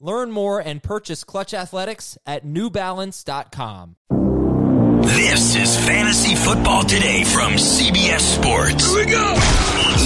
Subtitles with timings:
[0.00, 3.96] Learn more and purchase Clutch Athletics at newbalance.com.
[5.06, 8.90] This is Fantasy Football Today from CBS Sports.
[8.90, 9.32] Here we go.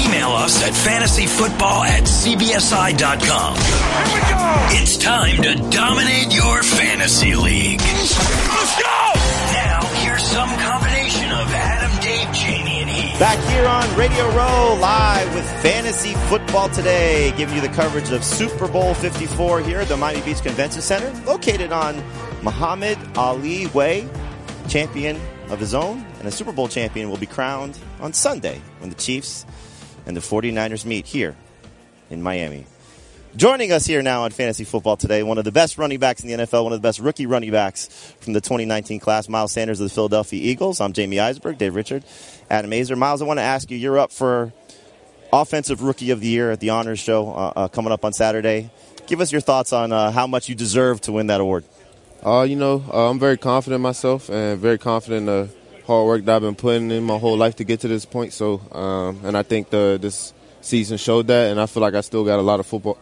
[0.07, 3.55] Email us at fantasyfootball at cbsi.com.
[3.57, 4.83] Here we go.
[4.83, 7.81] It's time to dominate your fantasy league.
[7.81, 9.13] Let's go.
[9.53, 11.80] Now, here's some combination of Adam,
[13.21, 18.25] Back here on Radio Row, live with Fantasy Football Today, giving you the coverage of
[18.25, 21.97] Super Bowl 54 here at the Miami Beach Convention Center, located on
[22.43, 24.09] Muhammad Ali Way
[24.71, 25.21] champion
[25.51, 28.97] of his own, and a Super Bowl champion will be crowned on Sunday when the
[28.97, 29.45] Chiefs
[30.07, 31.37] and the 49ers meet here
[32.09, 32.65] in Miami.
[33.37, 36.29] Joining us here now on Fantasy Football today, one of the best running backs in
[36.29, 37.87] the NFL, one of the best rookie running backs
[38.19, 40.81] from the 2019 class, Miles Sanders of the Philadelphia Eagles.
[40.81, 42.03] I'm Jamie Eisenberg, Dave Richard,
[42.51, 42.99] Adam Aizer.
[42.99, 44.53] Miles, I want to ask you, you're up for
[45.33, 48.69] Offensive Rookie of the Year at the Honors Show uh, uh, coming up on Saturday.
[49.07, 51.65] Give us your thoughts on uh, how much you deserve to win that award.
[52.27, 55.49] Uh, you know, uh, I'm very confident in myself and very confident in the
[55.87, 58.33] hard work that I've been putting in my whole life to get to this point.
[58.33, 62.01] So, um, and I think the this season showed that, and I feel like I
[62.01, 63.01] still got a lot of football, fo-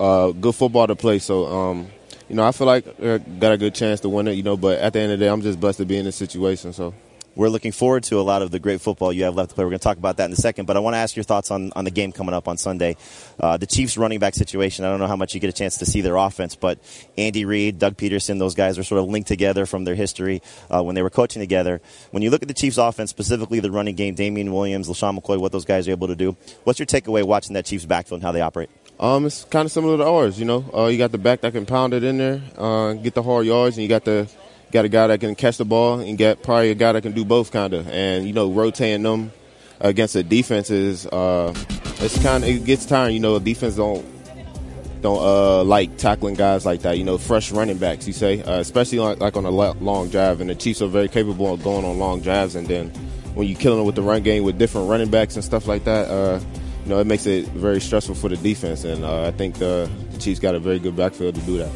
[0.00, 1.18] uh, good football to play.
[1.18, 1.88] So, um,
[2.28, 4.32] you know, I feel like I got a good chance to win it.
[4.32, 6.04] You know, but at the end of the day, I'm just blessed to be in
[6.04, 6.72] this situation.
[6.72, 6.94] So.
[7.36, 9.64] We're looking forward to a lot of the great football you have left to play.
[9.64, 11.24] We're going to talk about that in a second, but I want to ask your
[11.24, 12.96] thoughts on, on the game coming up on Sunday.
[13.40, 15.78] Uh, the Chiefs running back situation, I don't know how much you get a chance
[15.78, 16.78] to see their offense, but
[17.18, 20.80] Andy Reid, Doug Pederson, those guys are sort of linked together from their history uh,
[20.84, 21.80] when they were coaching together.
[22.12, 25.40] When you look at the Chiefs offense, specifically the running game, Damien Williams, LeSean McCoy,
[25.40, 28.24] what those guys are able to do, what's your takeaway watching that Chiefs backfield and
[28.24, 28.70] how they operate?
[29.00, 30.64] Um, it's kind of similar to ours, you know.
[30.72, 33.46] Uh, you got the back that can pound it in there, uh, get the hard
[33.46, 34.28] yards, and you got the
[34.70, 37.12] got a guy that can catch the ball, and got probably a guy that can
[37.12, 37.88] do both, kind of.
[37.88, 39.32] And you know, rotating them
[39.80, 41.52] against the defenses, uh,
[41.98, 43.14] it's kind of it gets tiring.
[43.14, 44.04] You know, defense don't
[45.02, 46.96] don't uh, like tackling guys like that.
[46.96, 48.06] You know, fresh running backs.
[48.06, 51.08] You say, uh, especially like, like on a long drive, and the Chiefs are very
[51.08, 52.90] capable of going on long drives, and then
[53.34, 55.82] when you're killing them with the run game with different running backs and stuff like
[55.84, 56.08] that.
[56.08, 56.40] Uh,
[56.84, 59.90] you know, it makes it very stressful for the defense, and uh, I think the,
[60.12, 61.70] the Chiefs got a very good backfield to do that.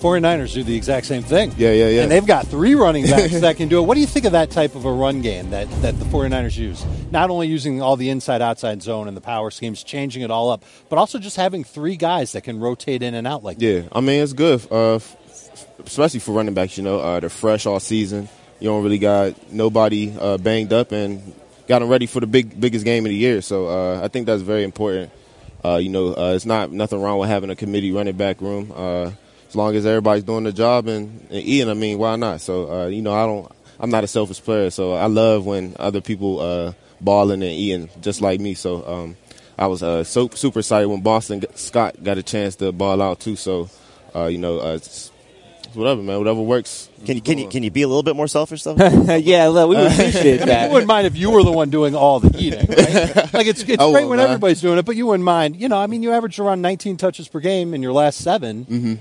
[0.00, 1.52] 49ers do the exact same thing.
[1.58, 2.02] Yeah, yeah, yeah.
[2.02, 3.86] And they've got three running backs that can do it.
[3.86, 6.56] What do you think of that type of a run game that, that the 49ers
[6.56, 6.82] use?
[7.10, 10.48] Not only using all the inside outside zone and the power schemes, changing it all
[10.50, 13.80] up, but also just having three guys that can rotate in and out like Yeah,
[13.80, 13.88] that.
[13.92, 15.00] I mean, it's good, uh,
[15.84, 16.78] especially for running backs.
[16.78, 18.28] You know, uh, they're fresh all season.
[18.58, 21.34] You don't really got nobody uh, banged up and
[21.70, 23.40] got them ready for the big biggest game of the year.
[23.40, 25.12] So uh, I think that's very important.
[25.64, 28.72] Uh, you know, uh, it's not nothing wrong with having a committee running back room.
[28.74, 29.12] Uh,
[29.48, 32.40] as long as everybody's doing the job and, and eating, I mean, why not?
[32.40, 35.76] So, uh, you know, I don't, I'm not a selfish player, so I love when
[35.78, 38.54] other people uh, balling and eating just like me.
[38.54, 39.16] So, um,
[39.56, 43.36] I was so super excited when Boston Scott got a chance to ball out too.
[43.36, 43.70] So,
[44.16, 44.58] you know,
[45.74, 46.88] whatever, man, whatever works.
[47.06, 48.74] Can you, can you, can you be a little bit more selfish, though?
[49.16, 50.70] yeah, look, we would appreciate I that.
[50.70, 53.32] wouldn't mind if you were the one doing all the eating, right?
[53.34, 54.26] like it's, it's I great won't, when man.
[54.28, 55.56] everybody's doing it, but you wouldn't mind.
[55.56, 58.64] You know, I mean, you average around 19 touches per game in your last 7
[58.66, 58.94] Mm-hmm.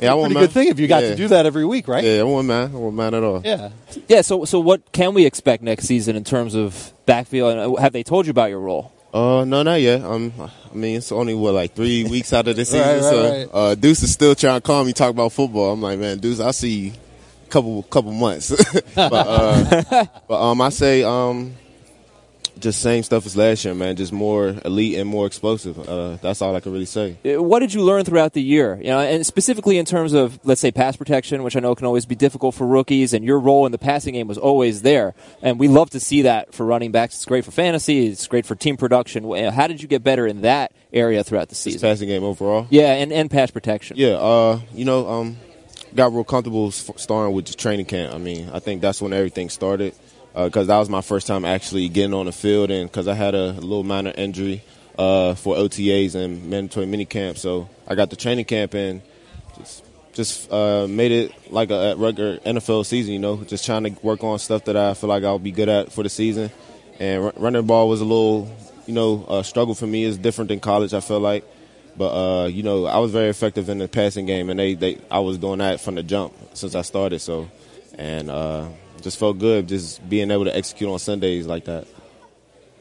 [0.00, 0.46] Yeah, I won't Pretty mind.
[0.46, 1.10] good thing if you got yeah.
[1.10, 2.02] to do that every week, right?
[2.02, 2.74] Yeah, I won't mind.
[2.74, 3.42] I won't mind at all.
[3.44, 3.68] Yeah.
[4.08, 7.52] yeah, so so what can we expect next season in terms of backfield?
[7.52, 8.92] And uh, have they told you about your role?
[9.12, 10.02] Uh, no, not yet.
[10.02, 13.02] Um, I mean, it's only what like three weeks out of the season, Right, right,
[13.02, 13.48] so right.
[13.52, 15.72] uh, Deuce is still trying to call me talk about football.
[15.72, 16.92] I'm like, man, Deuce, I'll see you
[17.48, 18.50] couple couple months.
[18.94, 21.54] but uh, but um, I say um,
[22.60, 23.96] just same stuff as last year, man.
[23.96, 25.78] Just more elite and more explosive.
[25.88, 27.16] Uh, that's all I can really say.
[27.24, 28.76] Uh, What did you learn throughout the year?
[28.76, 31.86] You know, and specifically in terms of let's say pass protection, which I know can
[31.86, 35.14] always be difficult for rookies, and your role in the passing game was always there.
[35.42, 37.14] And we love to see that for running backs.
[37.16, 38.06] It's great for fantasy.
[38.06, 39.24] It's great for team production.
[39.24, 41.80] Uh, How did you get better in that area throughout the Just season?
[41.80, 42.66] passing game overall.
[42.70, 43.96] Yeah, and, and pass protection.
[43.96, 45.36] Yeah, uh, you know, um,
[45.94, 48.14] got real comfortable starting with the training camp.
[48.14, 49.94] I mean, I think that's when everything started
[50.34, 53.34] because that was my first time actually getting on the field, and because I had
[53.34, 54.62] a little minor injury
[54.98, 59.02] uh, for OTAs and mandatory mini camp, so I got the training camp and
[59.58, 63.12] just just uh, made it like a, a regular NFL season.
[63.12, 65.68] You know, just trying to work on stuff that I feel like I'll be good
[65.68, 66.50] at for the season.
[66.98, 68.54] And r- running the ball was a little,
[68.86, 70.04] you know, a struggle for me.
[70.04, 70.94] It's different than college.
[70.94, 71.44] I feel like.
[71.96, 74.98] But uh, you know, I was very effective in the passing game, and they, they
[75.10, 77.20] I was doing that from the jump since I started.
[77.20, 77.50] So,
[77.98, 78.68] and uh,
[79.00, 81.86] just felt good just being able to execute on Sundays like that.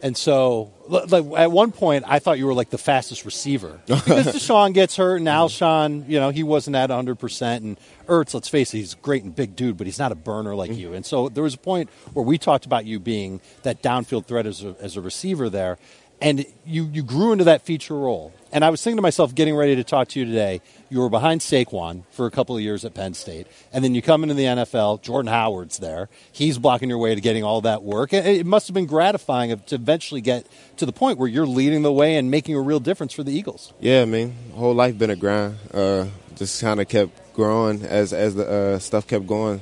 [0.01, 4.27] And so, like at one point, I thought you were like the fastest receiver because
[4.27, 7.16] DeSean gets hurt, and Alshon, you know, he wasn't at 100.
[7.16, 7.77] percent And
[8.07, 10.56] Ertz, let's face it, he's a great and big dude, but he's not a burner
[10.56, 10.80] like mm-hmm.
[10.80, 10.94] you.
[10.94, 14.45] And so there was a point where we talked about you being that downfield threat
[14.45, 15.77] as a, as a receiver there,
[16.21, 18.33] and you you grew into that feature role.
[18.51, 21.10] And I was thinking to myself, getting ready to talk to you today, you were
[21.10, 24.33] behind Saquon for a couple of years at Penn State, and then you come into
[24.33, 25.04] the NFL.
[25.04, 28.12] Jordan Howard's there; he's blocking your way to getting all that work.
[28.12, 31.94] It must have been gratifying to eventually get to the point where you're leading the
[31.94, 33.74] way and making a real difference for the Eagles.
[33.80, 35.57] Yeah, I mean, whole life been a grind.
[35.71, 39.62] Uh, just kind of kept growing as as the uh, stuff kept going.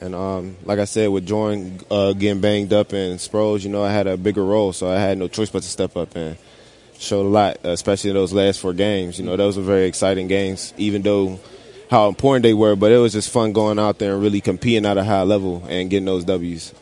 [0.00, 3.82] And um, like I said, with Jordan uh, getting banged up and Sproles, you know,
[3.82, 6.36] I had a bigger role, so I had no choice but to step up and
[6.98, 9.18] showed a lot, especially in those last four games.
[9.18, 11.40] You know, those were very exciting games, even though
[11.90, 12.76] how important they were.
[12.76, 15.64] But it was just fun going out there and really competing at a high level
[15.68, 16.74] and getting those W's.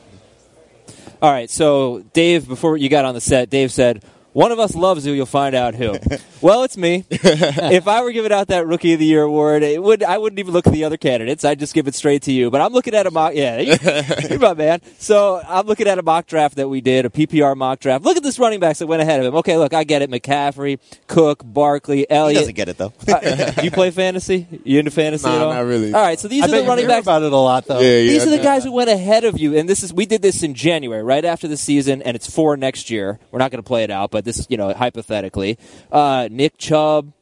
[1.23, 4.05] All right, so Dave, before you got on the set, Dave said,
[4.37, 5.95] one of us loves you, you'll find out who.
[6.43, 7.07] well, it's me.
[7.11, 10.39] if I were giving out that Rookie of the Year award, it would I wouldn't
[10.39, 11.43] even look at the other candidates.
[11.43, 12.51] I'd just give it straight to you.
[12.51, 13.77] But I'm looking at a mock yeah, you-
[14.29, 14.83] you're my man.
[14.99, 18.05] So I'm looking at a mock draft that we did, a PPR mock draft.
[18.05, 19.37] Look at this running backs that went ahead of him.
[19.37, 20.11] Okay, look, I get it.
[20.11, 22.41] McCaffrey, Cook, Barkley, He Elliott.
[22.43, 22.93] doesn't get it though.
[23.09, 24.47] Uh, do you play fantasy?
[24.65, 25.55] You into fantasy Nah, at all?
[25.55, 25.95] not really.
[25.95, 27.37] All right, so these I are bet the you running hear backs about it a
[27.39, 27.81] lot, though.
[27.81, 28.11] Yeah, yeah.
[28.11, 30.43] these are the guys who went ahead of you, and this is we did this
[30.43, 33.19] in January, right after the season, and it's for next year.
[33.31, 35.59] We're not going to play it out, but this is you know hypothetically,
[35.91, 37.13] uh, Nick Chubb,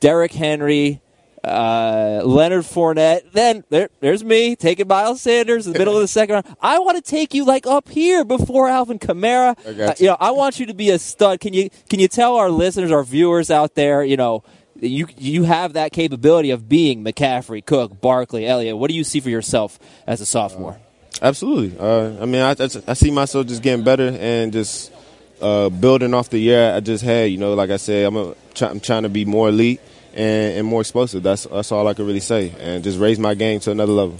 [0.00, 1.00] Derrick Henry.
[1.42, 3.32] Uh, Leonard Fournette.
[3.32, 6.56] Then there, there's me taking Miles Sanders in the middle of the second round.
[6.60, 9.56] I want to take you like up here before Alvin Kamara.
[9.66, 10.04] I got Uh, you.
[10.04, 11.40] you know, I want you to be a stud.
[11.40, 14.44] Can you can you tell our listeners, our viewers out there, you know,
[14.78, 18.76] you you have that capability of being McCaffrey, Cook, Barkley, Elliott.
[18.76, 20.78] What do you see for yourself as a sophomore?
[21.22, 21.74] Absolutely.
[21.78, 24.92] Uh, I mean, I, I, I see myself just getting better and just
[25.40, 27.30] uh, building off the year I just had.
[27.30, 29.80] You know, like I said, I'm, a, try, I'm trying to be more elite
[30.14, 31.22] and, and more explosive.
[31.22, 34.18] That's that's all I can really say, and just raise my game to another level.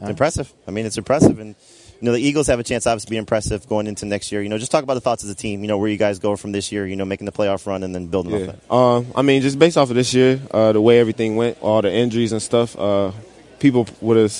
[0.00, 0.52] Impressive.
[0.66, 1.54] I mean, it's impressive, and
[2.00, 4.42] you know the Eagles have a chance, obviously, to be impressive going into next year.
[4.42, 5.60] You know, just talk about the thoughts as a team.
[5.60, 6.86] You know, where you guys go from this year.
[6.86, 8.46] You know, making the playoff run and then building off Yeah.
[8.46, 8.74] that.
[8.74, 11.82] Um, I mean, just based off of this year, uh, the way everything went, all
[11.82, 13.12] the injuries and stuff, uh,
[13.60, 14.32] people would have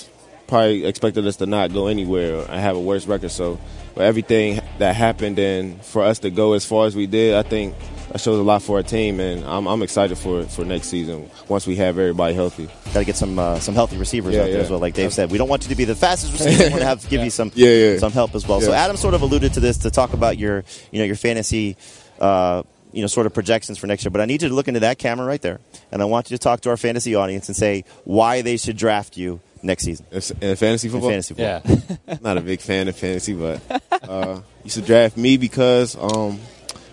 [0.47, 3.31] probably expected us to not go anywhere and have a worse record.
[3.31, 3.59] So,
[3.95, 7.43] but everything that happened and for us to go as far as we did, I
[7.43, 7.75] think
[8.11, 11.31] that shows a lot for our team, and I'm, I'm excited for for next season
[11.49, 12.67] once we have everybody healthy.
[12.87, 14.63] Got to get some uh, some healthy receivers Yeah, out there yeah.
[14.63, 14.81] as well.
[14.81, 16.65] Like Dave said, we don't want you to be the fastest receiver.
[16.65, 17.99] We want to have give you some Yeah, yeah.
[17.99, 18.61] some help as well.
[18.61, 21.77] So Adam sort of alluded to this to talk about your you know your fantasy.
[22.21, 22.63] Uh,
[22.95, 24.81] you know, sort of projections for next year, but I need you to look into
[24.81, 25.61] that camera right there,
[25.91, 28.77] and I want you to talk to our fantasy audience and say why they should
[28.77, 31.63] draft you next season In in fantasy in football, fantasy football.
[32.09, 32.17] Yeah.
[32.23, 33.61] not a big fan of fantasy, but
[34.09, 36.39] uh, you should draft me because um,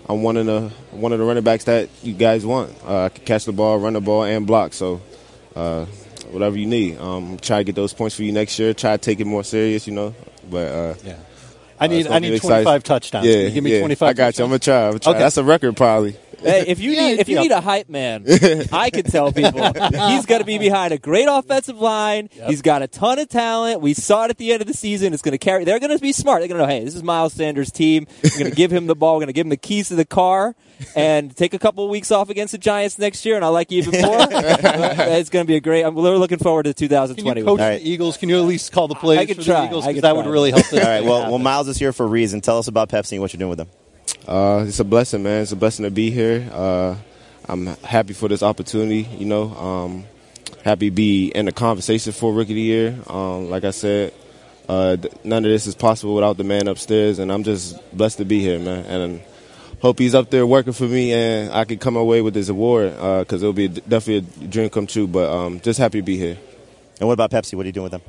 [0.08, 2.72] I'm one of the one of the running backs that you guys want.
[2.86, 4.74] Uh, I can catch the ball, run the ball, and block.
[4.74, 5.02] So
[5.56, 5.86] uh,
[6.32, 8.74] whatever you need, um, try to get those points for you next year.
[8.74, 10.16] Try to take it more serious, you know.
[10.50, 11.16] But uh, Yeah.
[11.82, 12.64] I need it's gonna I be need exciting.
[12.66, 13.26] 25 touchdowns.
[13.26, 13.80] Yeah, Can you give me yeah.
[13.80, 14.10] 25.
[14.10, 14.44] I got you.
[14.44, 14.84] I'm gonna try.
[14.84, 15.12] I'm gonna try.
[15.14, 15.20] Okay.
[15.20, 16.18] That's a record, probably.
[16.42, 17.42] Hey, if you Yeah, need if you yeah.
[17.42, 18.26] need a hype man,
[18.72, 22.30] I can tell people he's going to be behind a great offensive line.
[22.48, 23.82] He's got a ton of talent.
[23.82, 25.14] We saw it at the end of the season.
[25.14, 25.64] It's going to carry.
[25.64, 26.42] They're going to be smart.
[26.42, 28.08] They're going to know, hey, this is Miles Sanders' team.
[28.24, 29.16] We're going to give him the ball.
[29.16, 30.56] We're going to give him the keys to the car,
[30.96, 33.36] and take a couple of weeks off against the Giants next year.
[33.36, 34.18] And I like you even more.
[34.30, 35.84] it's going to be a great.
[35.84, 37.42] I'm we're looking forward to Can you 2020.
[37.44, 37.82] coach All right.
[37.82, 38.18] the Eagles?
[38.18, 39.62] Can you at least call the plays I can for try.
[39.62, 39.86] the Eagles?
[39.86, 40.72] I Because could that would really help.
[40.74, 41.04] All right.
[41.04, 41.32] Well, happen.
[41.32, 42.42] well, Miles is here for a reason.
[42.42, 43.68] Tell us about Pepsi and what you're doing with them.
[44.28, 45.42] Uh, it's a blessing, man.
[45.42, 46.50] It's a blessing to be here.
[46.52, 46.96] Uh,
[47.48, 49.02] I'm happy for this opportunity.
[49.18, 50.06] You know, um,
[50.64, 52.96] happy to be in the conversation for Rookie of the Year.
[53.08, 54.14] Um, like I said,
[54.68, 58.26] uh, none of this is possible without the man upstairs, and I'm just blessed to
[58.26, 58.86] be here, man.
[58.86, 59.22] And
[59.82, 62.92] hope he's up there working for me, and I can come away with this award
[62.92, 65.08] because it'll be definitely a dream come true.
[65.08, 66.38] But um, just happy to be here.
[67.00, 67.56] And what about Pepsi?
[67.56, 68.02] What are you doing with them?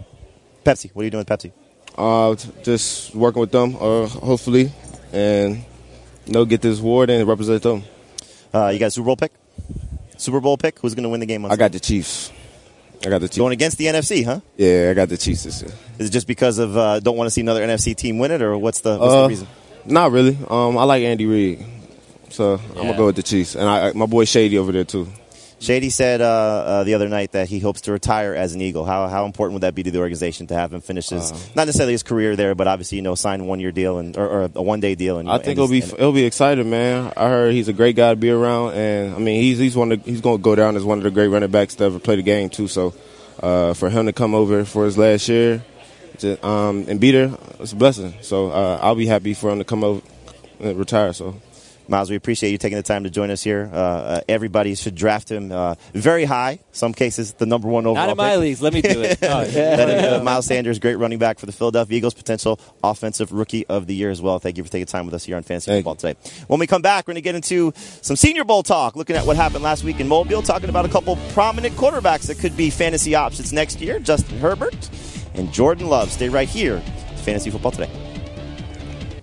[0.64, 0.90] Pepsi.
[0.92, 1.52] What are you doing with Pepsi?
[1.96, 4.72] Uh, just working with them, uh, hopefully,
[5.12, 5.64] and
[6.30, 7.82] know, get this award and represent them.
[8.52, 9.32] Uh, you got a Super Bowl pick?
[10.16, 10.78] Super Bowl pick?
[10.80, 11.44] Who's going to win the game?
[11.44, 12.30] On I got the Chiefs.
[13.04, 13.38] I got the Chiefs.
[13.38, 14.40] going against the NFC, huh?
[14.56, 15.72] Yeah, I got the Chiefs this year.
[15.98, 18.42] Is it just because of uh, don't want to see another NFC team win it,
[18.42, 19.48] or what's the what's Uh, the reason?
[19.86, 20.36] Not really.
[20.48, 21.64] Um, I like Andy Reid,
[22.28, 25.08] so I'm gonna go with the Chiefs, and I- my boy Shady over there too.
[25.60, 28.86] Shady said uh, uh, the other night that he hopes to retire as an Eagle.
[28.86, 31.66] How how important would that be to the organization to have him finish his not
[31.66, 34.50] necessarily his career there, but obviously you know sign one year deal and or, or
[34.54, 35.18] a one day deal?
[35.18, 37.12] And I think it'll be it'll be exciting, man.
[37.14, 39.92] I heard he's a great guy to be around, and I mean he's he's one
[39.92, 42.16] of he's gonna go down as one of the great running backs to ever play
[42.16, 42.66] the game too.
[42.66, 42.94] So
[43.42, 45.62] uh, for him to come over for his last year
[46.20, 48.14] to, um, and beat her, it's a blessing.
[48.22, 50.00] So uh, I'll be happy for him to come over
[50.58, 51.12] and retire.
[51.12, 51.36] So.
[51.90, 53.68] Miles, we appreciate you taking the time to join us here.
[53.72, 56.60] Uh, uh, everybody should draft him uh, very high.
[56.70, 58.06] Some cases, the number one overall.
[58.06, 58.40] Not in my pick.
[58.40, 58.62] leagues.
[58.62, 59.18] Let me do it.
[59.22, 63.32] Oh, That is, uh, Miles Sanders, great running back for the Philadelphia Eagles, potential offensive
[63.32, 64.38] rookie of the year as well.
[64.38, 66.44] Thank you for taking time with us here on Fantasy Thank Football today.
[66.46, 69.26] When we come back, we're going to get into some Senior Bowl talk, looking at
[69.26, 72.70] what happened last week in Mobile, talking about a couple prominent quarterbacks that could be
[72.70, 74.88] fantasy options next year Justin Herbert
[75.34, 76.12] and Jordan Love.
[76.12, 76.80] Stay right here,
[77.24, 77.90] Fantasy Football today.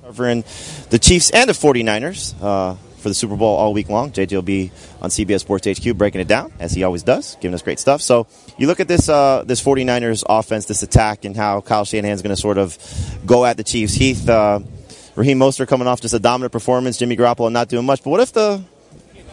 [0.04, 0.44] Covering
[0.90, 2.36] the Chiefs and the 49ers.
[2.42, 4.12] Uh, for the Super Bowl all week long.
[4.12, 7.54] JJ will be on CBS Sports HQ breaking it down, as he always does, giving
[7.54, 8.02] us great stuff.
[8.02, 8.28] So
[8.58, 12.36] you look at this uh, this 49ers offense, this attack, and how Kyle Shanahan's going
[12.36, 12.78] to sort of
[13.26, 13.94] go at the Chiefs.
[13.94, 14.60] Heath, uh,
[15.16, 18.04] Raheem Mostert coming off just a dominant performance, Jimmy Garoppolo not doing much.
[18.04, 18.64] But what if the,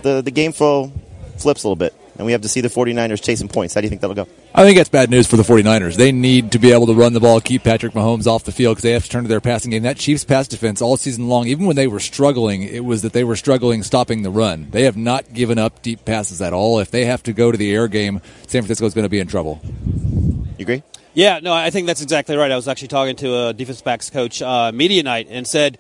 [0.03, 0.93] the, the game flow
[1.39, 1.95] flips a little bit?
[2.17, 3.75] And we have to see the 49ers chasing points.
[3.75, 4.29] How do you think that'll go?
[4.55, 5.97] I think that's bad news for the 49ers.
[5.97, 8.77] They need to be able to run the ball, keep Patrick Mahomes off the field
[8.77, 9.83] because they have to turn to their passing game.
[9.83, 13.13] That Chiefs pass defense all season long, even when they were struggling, it was that
[13.13, 14.69] they were struggling stopping the run.
[14.71, 16.79] They have not given up deep passes at all.
[16.79, 19.19] If they have to go to the air game, San Francisco is going to be
[19.19, 19.61] in trouble.
[20.57, 20.83] You agree?
[21.15, 22.51] Yeah, no, I think that's exactly right.
[22.51, 25.79] I was actually talking to a defense backs coach uh, media night and said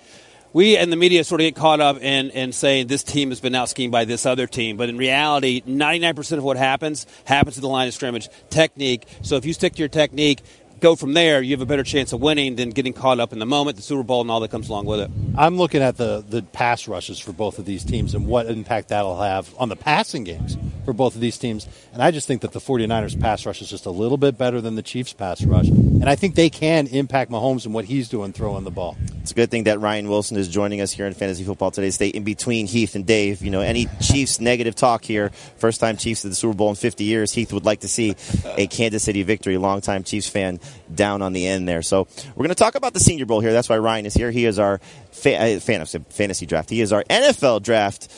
[0.54, 3.40] we and the media sort of get caught up in, in saying this team has
[3.40, 4.76] been out schemed by this other team.
[4.76, 8.28] But in reality, 99% of what happens happens at the line of scrimmage.
[8.50, 9.06] Technique.
[9.22, 10.42] So if you stick to your technique,
[10.84, 13.38] go from there, you have a better chance of winning than getting caught up in
[13.38, 15.10] the moment, the Super Bowl, and all that comes along with it.
[15.34, 18.88] I'm looking at the, the pass rushes for both of these teams and what impact
[18.88, 21.66] that'll have on the passing games for both of these teams.
[21.94, 24.60] And I just think that the 49ers pass rush is just a little bit better
[24.60, 25.68] than the Chiefs pass rush.
[25.68, 28.96] And I think they can impact Mahomes and what he's doing throwing the ball.
[29.22, 31.90] It's a good thing that Ryan Wilson is joining us here in Fantasy Football today.
[31.90, 33.42] Stay in between Heath and Dave.
[33.42, 35.30] You know, any Chiefs negative talk here.
[35.56, 37.32] First time Chiefs at the Super Bowl in 50 years.
[37.32, 39.56] Heath would like to see a Kansas City victory.
[39.56, 40.60] Longtime Chiefs fan
[40.94, 41.82] down on the end there.
[41.82, 43.52] So we're going to talk about the Senior Bowl here.
[43.52, 44.30] That's why Ryan is here.
[44.30, 44.78] He is our
[45.12, 46.70] fa- uh, fan of fantasy draft.
[46.70, 48.08] He is our NFL draft.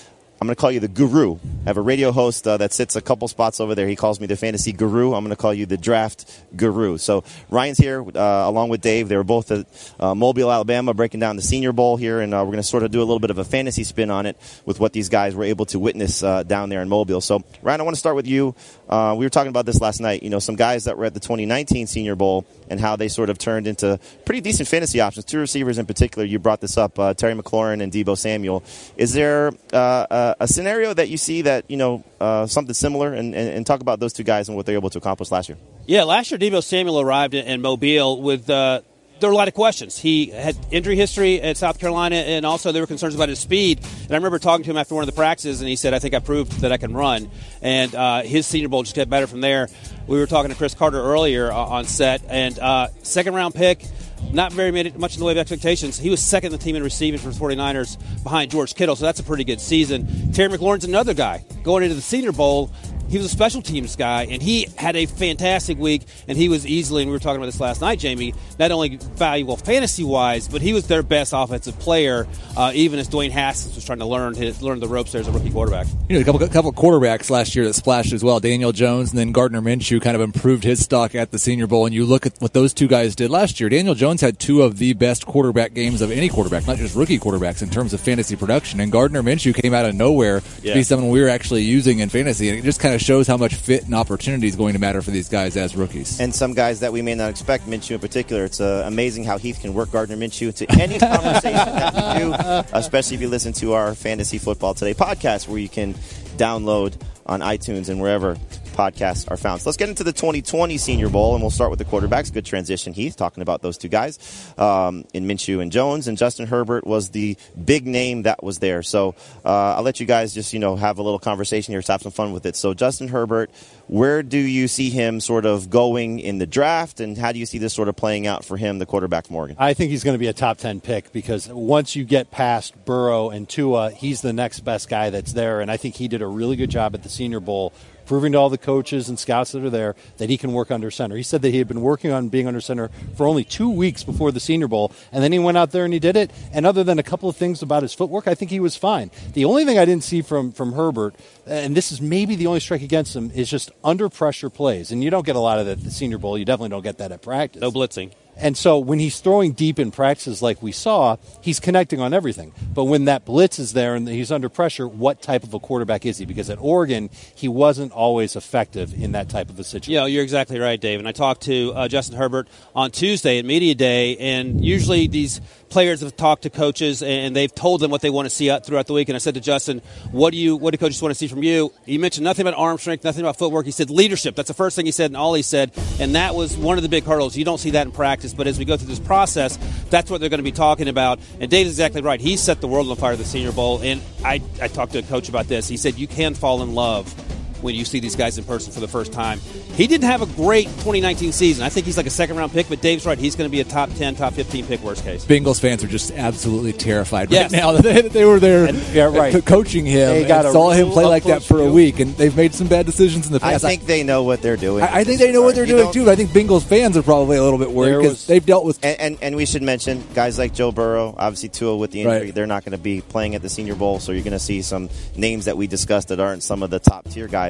[0.46, 1.38] I'm going to call you the guru.
[1.64, 3.88] I have a radio host uh, that sits a couple spots over there.
[3.88, 5.12] He calls me the fantasy guru.
[5.12, 6.98] I'm going to call you the draft guru.
[6.98, 9.08] So Ryan's here uh, along with Dave.
[9.08, 9.66] They were both at
[9.98, 12.84] uh, Mobile, Alabama, breaking down the Senior Bowl here, and uh, we're going to sort
[12.84, 15.34] of do a little bit of a fantasy spin on it with what these guys
[15.34, 17.20] were able to witness uh, down there in Mobile.
[17.20, 18.54] So Ryan, I want to start with you.
[18.88, 20.22] Uh, we were talking about this last night.
[20.22, 23.30] You know, some guys that were at the 2019 Senior Bowl and how they sort
[23.30, 25.24] of turned into pretty decent fantasy options.
[25.24, 26.24] Two receivers in particular.
[26.24, 28.62] You brought this up, Terry McLaurin and Deebo Samuel.
[28.96, 33.34] Is there uh, a scenario that you see that you know uh, something similar, and,
[33.34, 35.48] and, and, talk about those two guys and what they were able to accomplish last
[35.48, 35.58] year?
[35.86, 38.48] Yeah, last year Deebo Samuel arrived in, in Mobile with.
[38.48, 38.82] Uh,
[39.18, 39.96] there were a lot of questions.
[39.96, 43.78] He had injury history at South Carolina, and also there were concerns about his speed.
[44.02, 45.98] And I remember talking to him after one of the practices, and he said, "I
[46.00, 47.30] think I proved that I can run."
[47.62, 49.68] And uh, his Senior Bowl just got better from there.
[50.06, 53.86] We were talking to Chris Carter earlier uh, on set, and uh, second round pick
[54.32, 55.98] not very much in the way of expectations.
[55.98, 59.04] He was second in the team in receiving for the 49ers behind George Kittle, so
[59.04, 60.32] that's a pretty good season.
[60.32, 62.70] Terry McLaurin's another guy going into the Senior Bowl.
[63.08, 66.02] He was a special teams guy, and he had a fantastic week.
[66.28, 68.96] And he was easily, and we were talking about this last night, Jamie, not only
[68.96, 73.74] valuable fantasy wise, but he was their best offensive player, uh, even as Dwayne Haskins
[73.74, 75.86] was trying to learn his, learn the ropes there as a rookie quarterback.
[76.08, 78.40] You know, a couple a couple of quarterbacks last year that splashed as well.
[78.40, 81.86] Daniel Jones and then Gardner Minshew kind of improved his stock at the Senior Bowl.
[81.86, 83.68] And you look at what those two guys did last year.
[83.68, 87.18] Daniel Jones had two of the best quarterback games of any quarterback, not just rookie
[87.18, 88.80] quarterbacks in terms of fantasy production.
[88.80, 90.72] And Gardner Minshew came out of nowhere yeah.
[90.72, 93.26] to be someone we were actually using in fantasy, and it just kind of shows
[93.26, 96.20] how much fit and opportunity is going to matter for these guys as rookies.
[96.20, 98.44] And some guys that we may not expect, Minshew in particular.
[98.44, 102.34] It's uh, amazing how Heath can work Gardner Minshew into any conversation that we do,
[102.76, 105.94] especially if you listen to our Fantasy Football Today podcast, where you can
[106.36, 106.94] download
[107.26, 108.36] on iTunes and wherever
[108.76, 109.62] podcasts are found.
[109.62, 112.32] So let's get into the 2020 Senior Bowl, and we'll start with the quarterbacks.
[112.32, 114.18] Good transition, Heath, talking about those two guys
[114.58, 116.08] um, in Minshew and Jones.
[116.08, 118.82] And Justin Herbert was the big name that was there.
[118.82, 119.14] So
[119.44, 122.12] uh, I'll let you guys just, you know, have a little conversation here, have some
[122.12, 122.56] fun with it.
[122.56, 123.50] So Justin Herbert,
[123.86, 127.46] where do you see him sort of going in the draft, and how do you
[127.46, 129.56] see this sort of playing out for him, the quarterback Morgan?
[129.58, 132.74] I think he's going to be a top 10 pick because once you get past
[132.84, 135.60] Burrow and Tua, he's the next best guy that's there.
[135.60, 137.72] And I think he did a really good job at the Senior Bowl
[138.06, 140.90] proving to all the coaches and scouts that are there that he can work under
[140.90, 141.16] center.
[141.16, 144.04] He said that he had been working on being under center for only two weeks
[144.04, 146.30] before the Senior Bowl, and then he went out there and he did it.
[146.52, 149.10] And other than a couple of things about his footwork, I think he was fine.
[149.34, 151.14] The only thing I didn't see from from Herbert,
[151.46, 154.90] and this is maybe the only strike against him, is just under pressure plays.
[154.90, 156.38] And you don't get a lot of that at the Senior Bowl.
[156.38, 157.60] You definitely don't get that at practice.
[157.60, 158.12] No blitzing.
[158.38, 162.52] And so when he's throwing deep in practices like we saw, he's connecting on everything.
[162.74, 166.04] But when that blitz is there and he's under pressure, what type of a quarterback
[166.04, 166.26] is he?
[166.26, 169.94] Because at Oregon, he wasn't always effective in that type of a situation.
[169.94, 170.98] Yeah, you're exactly right, Dave.
[170.98, 175.40] And I talked to uh, Justin Herbert on Tuesday at Media Day, and usually these
[175.68, 178.86] players have talked to coaches and they've told them what they want to see throughout
[178.86, 179.08] the week.
[179.08, 179.82] And I said to Justin,
[180.12, 180.56] "What do you?
[180.56, 183.22] What do coaches want to see from you?" He mentioned nothing about arm strength, nothing
[183.22, 183.66] about footwork.
[183.66, 184.34] He said leadership.
[184.34, 186.82] That's the first thing he said, and all he said, and that was one of
[186.82, 187.36] the big hurdles.
[187.36, 189.58] You don't see that in practice, but as we go through this process,
[189.90, 191.18] that's what they're going to be talking about.
[191.40, 192.20] And Dave's exactly right.
[192.20, 194.98] He set the world on fire at the Senior Bowl, and I, I talked to
[194.98, 195.68] a coach about this.
[195.68, 197.14] He said you can fall in love
[197.62, 199.40] when you see these guys in person for the first time.
[199.74, 201.64] He didn't have a great 2019 season.
[201.64, 203.18] I think he's like a second round pick, but Dave's right.
[203.18, 205.24] He's going to be a top 10, top 15 pick, worst case.
[205.24, 207.52] Bengals fans are just absolutely terrified Yes.
[207.52, 207.72] right now.
[207.86, 209.44] They, they were there And- yeah, uh, right.
[209.46, 212.16] coaching him They got a saw him play like that up-close for a week, and
[212.16, 213.48] they've made some bad decisions in the past.
[213.48, 213.64] I past.
[213.64, 214.82] think they know what they're doing.
[214.82, 216.10] I, I think they know what they're You doing too.
[216.10, 219.00] I think Bengals fans are probably a little bit worried because they've dealt with And,
[219.00, 222.34] and and we should mention guys like Joe Burrow, obviously Tua with the injury, Right.
[222.34, 224.62] they're not going to be playing at the Senior Bowl, so you're going to see
[224.62, 227.45] some names that we discussed that aren't some of the top tier guys.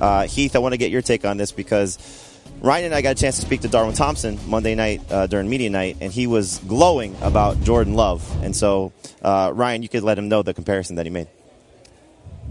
[0.00, 1.98] Uh, Heath, I want to get your take on this because
[2.60, 5.48] Ryan and I got a chance to speak to Darwin Thompson Monday night uh, during
[5.48, 8.22] media night, and he was glowing about Jordan Love.
[8.44, 8.92] And so,
[9.22, 11.28] uh, Ryan, you could let him know the comparison that he made.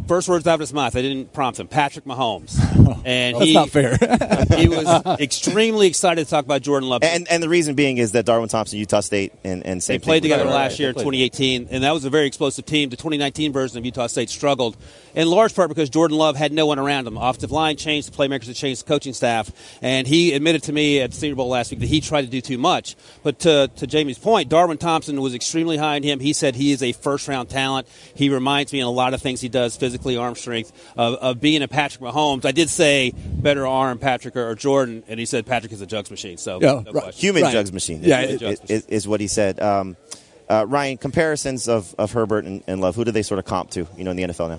[0.08, 0.96] First words out of his mouth.
[0.96, 1.68] I didn't prompt him.
[1.68, 2.58] Patrick Mahomes,
[3.06, 3.96] and that's he not fair.
[4.58, 4.88] he was
[5.20, 7.04] extremely excited to talk about Jordan Love.
[7.04, 10.24] And and the reason being is that Darwin Thompson, Utah State, and and They played
[10.24, 10.80] thing together Right, right, last right.
[10.80, 12.90] year in 2018, and that was a very explosive team.
[12.90, 14.78] The 2019 version of Utah State struggled,
[15.16, 17.18] in large part because Jordan Love had no one around him.
[17.18, 19.52] Offensive line changed, the playmakers had changed, the coaching staff,
[19.82, 22.28] and he admitted to me at the Senior Bowl last week that he tried to
[22.28, 22.96] do too much.
[23.24, 26.20] But to, to Jamie's point, Darwin Thompson was extremely high on him.
[26.20, 27.88] He said he is a first round talent.
[28.16, 31.42] He reminds me in a lot of things he does physically, arm strength, of, of
[31.42, 32.46] being a Patrick Mahomes.
[32.46, 35.88] I did say better arm Patrick or, or Jordan, and he said Patrick is a
[35.88, 36.38] jugs machine.
[36.38, 37.14] So Yeah, no right.
[37.14, 37.54] human Right.
[37.54, 38.02] jugs machine.
[38.04, 39.60] Yeah, is, is, is what he said.
[39.60, 39.98] Um,
[40.50, 43.70] uh, Ryan, comparisons of, of Herbert and, and Love, who do they sort of comp
[43.72, 43.88] to?
[43.96, 44.58] You know, in the NFL now.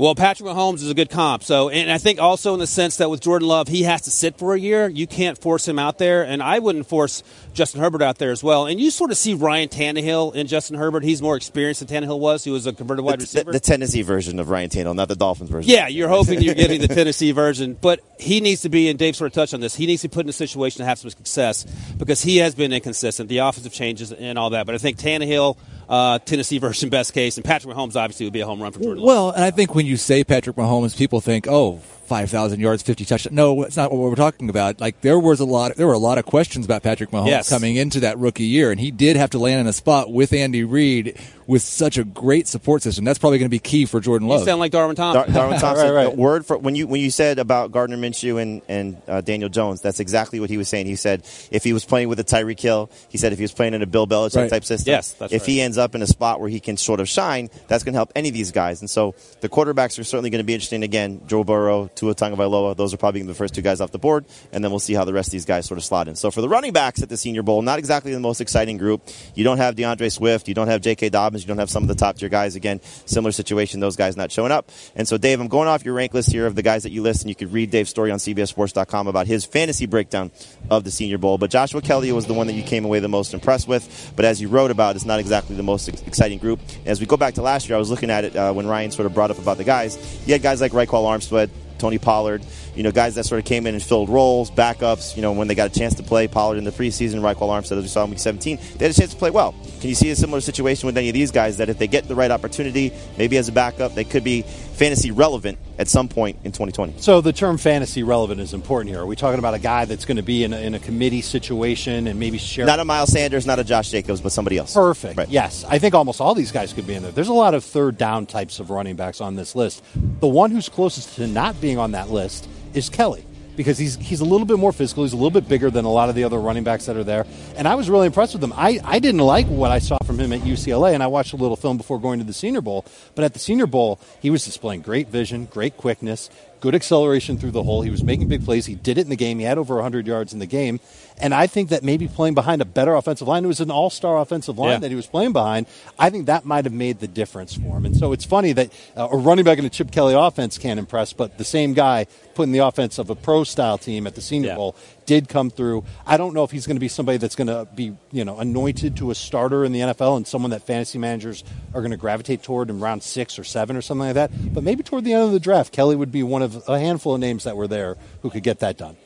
[0.00, 1.42] Well, Patrick Mahomes is a good comp.
[1.44, 4.10] So, and I think also in the sense that with Jordan Love, he has to
[4.10, 4.88] sit for a year.
[4.88, 8.42] You can't force him out there, and I wouldn't force Justin Herbert out there as
[8.42, 8.64] well.
[8.64, 11.04] And you sort of see Ryan Tannehill in Justin Herbert.
[11.04, 12.44] He's more experienced than Tannehill was.
[12.44, 13.52] He was a converted wide The, receiver.
[13.52, 15.70] the Tennessee version of Ryan Tannehill, not the Dolphins version.
[15.70, 19.16] Yeah, you're hoping you're getting the Tennessee version, but he needs to be, and Dave
[19.16, 20.98] sort of touched on this, he needs to be put in a situation to have
[20.98, 21.64] some success
[21.98, 24.64] because he has been inconsistent, the offensive changes and all that.
[24.64, 25.58] But I think Tannehill,
[25.90, 28.78] uh, Tennessee version, best case, and Patrick Mahomes obviously would be a home run for
[28.78, 29.06] Jordan Love.
[29.06, 33.04] Well, and I think when you say Patrick Mahomes, people think, oh, 5,000 yards, 50
[33.04, 33.32] touchdowns.
[33.34, 34.80] No, it's not what we're talking about.
[34.80, 37.48] Like there was a lot, there were a lot of questions about Patrick Mahomes Yes.
[37.48, 40.32] coming into that rookie year, and he did have to land in a spot with
[40.32, 43.04] Andy Reid with such a great support system.
[43.04, 44.38] That's probably going to be key for Jordan Love.
[44.38, 44.48] You Love.
[44.48, 45.34] sound like Darwin Dar- Thompson.
[45.34, 45.92] Darwin Thompson.
[45.94, 46.16] Right, right.
[46.16, 49.80] Word for when you when you said about Gardner Minshew and and uh, Daniel Jones,
[49.80, 50.86] that's exactly what he was saying.
[50.86, 53.52] He said if he was playing with a Tyreek Hill, he said if he was
[53.52, 54.50] playing in a Bill Belichick Right.
[54.50, 55.48] type system, Yes, that's if right.
[55.48, 57.98] he ends up in a spot where he can sort of shine, that's going to
[57.98, 58.80] help any of these guys.
[58.80, 60.82] And so the quarterbacks are certainly going to be interesting.
[60.82, 64.24] Again, Joe Burrow, Tua Tagovailoa, those are probably the first two guys off the board,
[64.52, 66.16] and then we'll see how the rest of these guys sort of slot in.
[66.16, 69.06] So for the running backs at the Senior Bowl, not exactly the most exciting group.
[69.34, 71.10] You don't have D'Andre Swift, you don't have J.K.
[71.10, 72.56] Dobbins, you don't have some of the top tier guys.
[72.56, 74.70] Again, similar situation, those guys not showing up.
[74.96, 77.02] And so, Dave, I'm going off your rank list here of the guys that you
[77.02, 80.30] list, and you could read Dave's story on CBSSports.com about his fantasy breakdown
[80.70, 81.36] of the Senior Bowl.
[81.36, 84.12] But Joshua Kelley was the one that you came away the most impressed with.
[84.16, 86.60] But as you wrote about, it's not exactly the most exciting group.
[86.86, 88.90] As we go back to last year, I was looking at it uh, when Ryan
[88.90, 89.98] sort of brought up about the guys.
[90.26, 93.66] You had guys like Ryquell Armstead, Tony Pollard, you know, guys that sort of came
[93.66, 96.58] in and filled roles, backups, you know, when they got a chance to play Pollard
[96.58, 99.12] in the preseason, Ryquell Armstead, as we saw in week 17, they had a chance
[99.12, 99.52] to play well.
[99.80, 102.06] Can you see a similar situation with any of these guys that if they get
[102.06, 104.44] the right opportunity, maybe as a backup, they could be
[104.80, 106.94] fantasy relevant at some point in 2020?
[107.00, 109.00] So the term fantasy relevant is important here.
[109.00, 111.20] Are we talking about a guy that's going to be in a, in a committee
[111.20, 112.64] situation and maybe share?
[112.64, 114.72] Not a Miles Sanders, not a Josh Jacobs, but somebody else.
[114.72, 115.18] Perfect.
[115.18, 115.28] Right.
[115.28, 117.12] Yes, I think almost all these guys could be in there.
[117.12, 119.84] There's a lot of third down types of running backs on this list.
[120.20, 123.26] The one who's closest to not being on that list is Kelley
[123.60, 125.04] because he's he's a little bit more physical.
[125.04, 127.04] He's a little bit bigger than a lot of the other running backs that are
[127.04, 127.26] there.
[127.56, 128.54] And I was really impressed with him.
[128.56, 131.36] I, I didn't like what I saw from him at UCLA, and I watched a
[131.36, 132.86] little film before going to the Senior Bowl.
[133.14, 137.50] But at the Senior Bowl, he was displaying great vision, great quickness, good acceleration through
[137.52, 137.82] the hole.
[137.82, 138.66] He was making big plays.
[138.66, 139.38] He did it in the game.
[139.38, 140.78] He had over 100 yards in the game.
[141.18, 143.90] And I think that maybe playing behind a better offensive line, it was an all
[143.90, 144.78] star offensive line Yeah.
[144.78, 145.66] that he was playing behind,
[145.98, 147.84] I think that might have made the difference for him.
[147.86, 150.78] And so it's funny that uh, a running back in a Chip Kelly offense can't
[150.78, 154.20] impress, but the same guy putting the offense of a pro style team at the
[154.22, 154.56] Senior Yeah.
[154.56, 154.76] Bowl
[155.10, 155.82] did come through.
[156.06, 158.38] I don't know if he's going to be somebody that's going to be, you know,
[158.38, 161.42] anointed to a starter in the NFL and someone that fantasy managers
[161.74, 164.30] are going to gravitate toward in round six or seven or something like that.
[164.54, 167.14] But maybe toward the end of the draft, Kelley would be one of a handful
[167.14, 168.96] of names that were there who could get that done.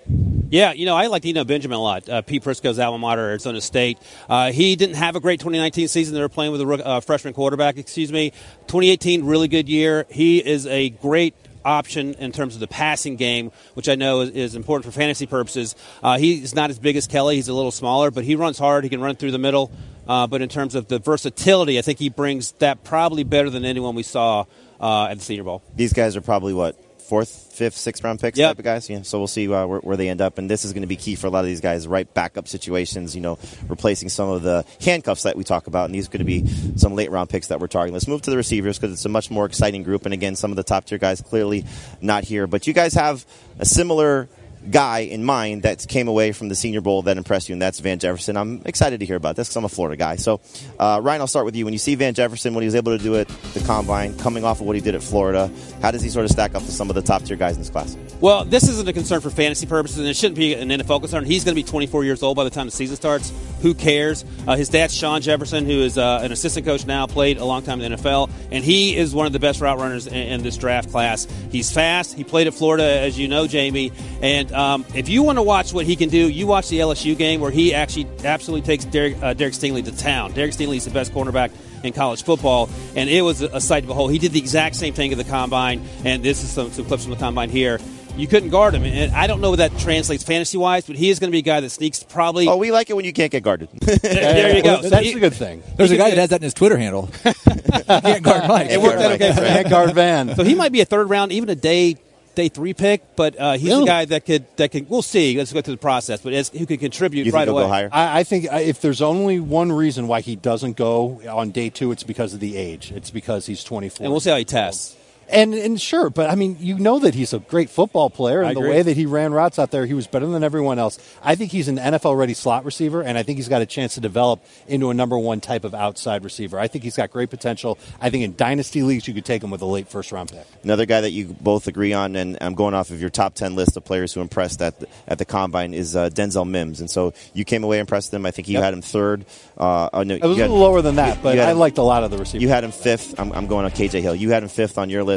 [0.50, 2.06] Yeah, you know, I like Eno Benjamin a lot.
[2.06, 3.96] Uh, Pete Prisco's alma mater, Arizona State.
[4.28, 6.14] Uh, he didn't have a great 2019 season.
[6.14, 8.28] They were playing with a uh, freshman quarterback, excuse me.
[8.66, 10.04] 2018, really good year.
[10.10, 11.34] He is a great
[11.64, 15.27] option in terms of the passing game, which I know is, is important for fantasy
[15.27, 15.74] purposes.
[16.03, 17.37] Uh, he's not as big as Kelley.
[17.37, 18.85] He's a little smaller, but he runs hard.
[18.85, 19.70] He can run through the middle.
[20.07, 23.64] Uh, but in terms of the versatility, I think he brings that probably better than
[23.64, 24.44] anyone we saw
[24.81, 25.62] uh, at the Senior Bowl.
[25.74, 28.50] These guys are probably what fourth, fifth, sixth round picks Yep.
[28.50, 28.88] type of guys.
[28.90, 29.02] Yeah.
[29.02, 30.96] So we'll see uh, where, where they end up, and this is going to be
[30.96, 31.86] key for a lot of these guys.
[31.86, 33.38] Right backup situations, you know,
[33.68, 36.46] replacing some of the handcuffs that we talk about, and these are going to be
[36.76, 37.92] some late round picks that we're targeting.
[37.94, 40.50] Let's move to the receivers because it's a much more exciting group, and again, some
[40.50, 41.64] of the top tier guys clearly
[42.00, 43.24] not here, but you guys have
[43.58, 44.28] a similar
[44.70, 47.81] guy in mind that came away from the Senior Bowl that impressed you, and that's
[47.81, 48.37] Van Jefferson.
[48.37, 50.16] I'm excited to hear about this because I'm a Florida guy.
[50.16, 50.40] So,
[50.79, 51.64] uh, Ryan, I'll start with you.
[51.64, 54.44] When you see Van Jefferson, what he was able to do at the combine, coming
[54.44, 55.50] off of what he did at Florida,
[55.83, 57.61] how does he sort of stack up to some of the top tier guys in
[57.61, 57.96] this class?
[58.20, 61.24] Well, this isn't a concern for fantasy purposes, and it shouldn't be an NFL concern.
[61.24, 63.33] He's going to be 24 years old by the time the season starts.
[63.61, 64.24] Who cares?
[64.46, 67.62] Uh, his dad's Shawn Jefferson, who is uh, an assistant coach now, played a long
[67.62, 70.42] time in the NFL, and he is one of the best route runners in, in
[70.42, 71.27] this draft class.
[71.50, 72.14] He's fast.
[72.14, 73.92] He played at Florida, as you know, Jamie.
[74.22, 77.16] And um, if you want to watch what he can do, you watch the LSU
[77.16, 80.32] game where he actually absolutely takes Derek, uh, Derek Stingley to town.
[80.32, 81.50] Derek Stingley is the best cornerback
[81.82, 84.10] in college football, and it was a sight to behold.
[84.12, 87.02] He did the exact same thing at the combine, and this is some, some clips
[87.04, 87.78] from the combine here.
[88.16, 91.10] You couldn't guard him, and I don't know what that translates fantasy wise, but he
[91.10, 92.46] is going to be a guy that sneaks probably.
[92.46, 93.68] Oh, we like it when you can't get guarded.
[93.80, 94.74] there you go.
[94.74, 95.64] Well, So that's he- a good thing.
[95.76, 97.10] There's a guy that has that in his Twitter handle.
[97.24, 98.70] Can't guard Mike.
[98.70, 99.48] It worked out okay for him.
[99.48, 100.36] Can't guard Van.
[100.36, 101.96] So he might be a third round, even a day
[102.35, 103.83] day three pick, but uh, he's Really?
[103.85, 104.88] a guy that could that could.
[104.90, 105.37] We'll see.
[105.37, 107.64] Let's go through the process, but as, who could contribute You right think he'll away.
[107.64, 107.88] go higher?
[107.92, 111.70] I, I think uh, if there's only one reason why he doesn't go on day
[111.70, 112.92] two, it's because of the age.
[112.92, 114.05] It's because he's 24.
[114.05, 114.97] And we'll see how he tests.
[115.28, 118.48] And and sure, but I mean, you know that he's a great football player, and
[118.48, 118.70] I the agree.
[118.70, 120.98] way that he ran routes out there, he was better than everyone else.
[121.22, 123.94] I think he's an NFL ready slot receiver, and I think he's got a chance
[123.94, 126.58] to develop into a number one type of outside receiver.
[126.58, 127.78] I think he's got great potential.
[128.00, 130.46] I think in dynasty leagues, you could take him with a late first round pick.
[130.62, 133.56] Another guy that you both agree on, and I'm going off of your top 10
[133.56, 136.80] list of players who impressed at the, at the combine, is uh, Denzel Mims.
[136.80, 138.26] And so you came away impressed with him.
[138.26, 138.62] I think you Yep.
[138.62, 139.24] had him third.
[139.56, 141.42] Uh, oh, no, It was you a had- little lower than that, you- but you
[141.42, 142.42] I him- liked a lot of the receivers.
[142.42, 143.18] You had him fifth.
[143.18, 144.14] I'm, I'm going on KJ Hill.
[144.14, 145.13] You had him fifth on your list,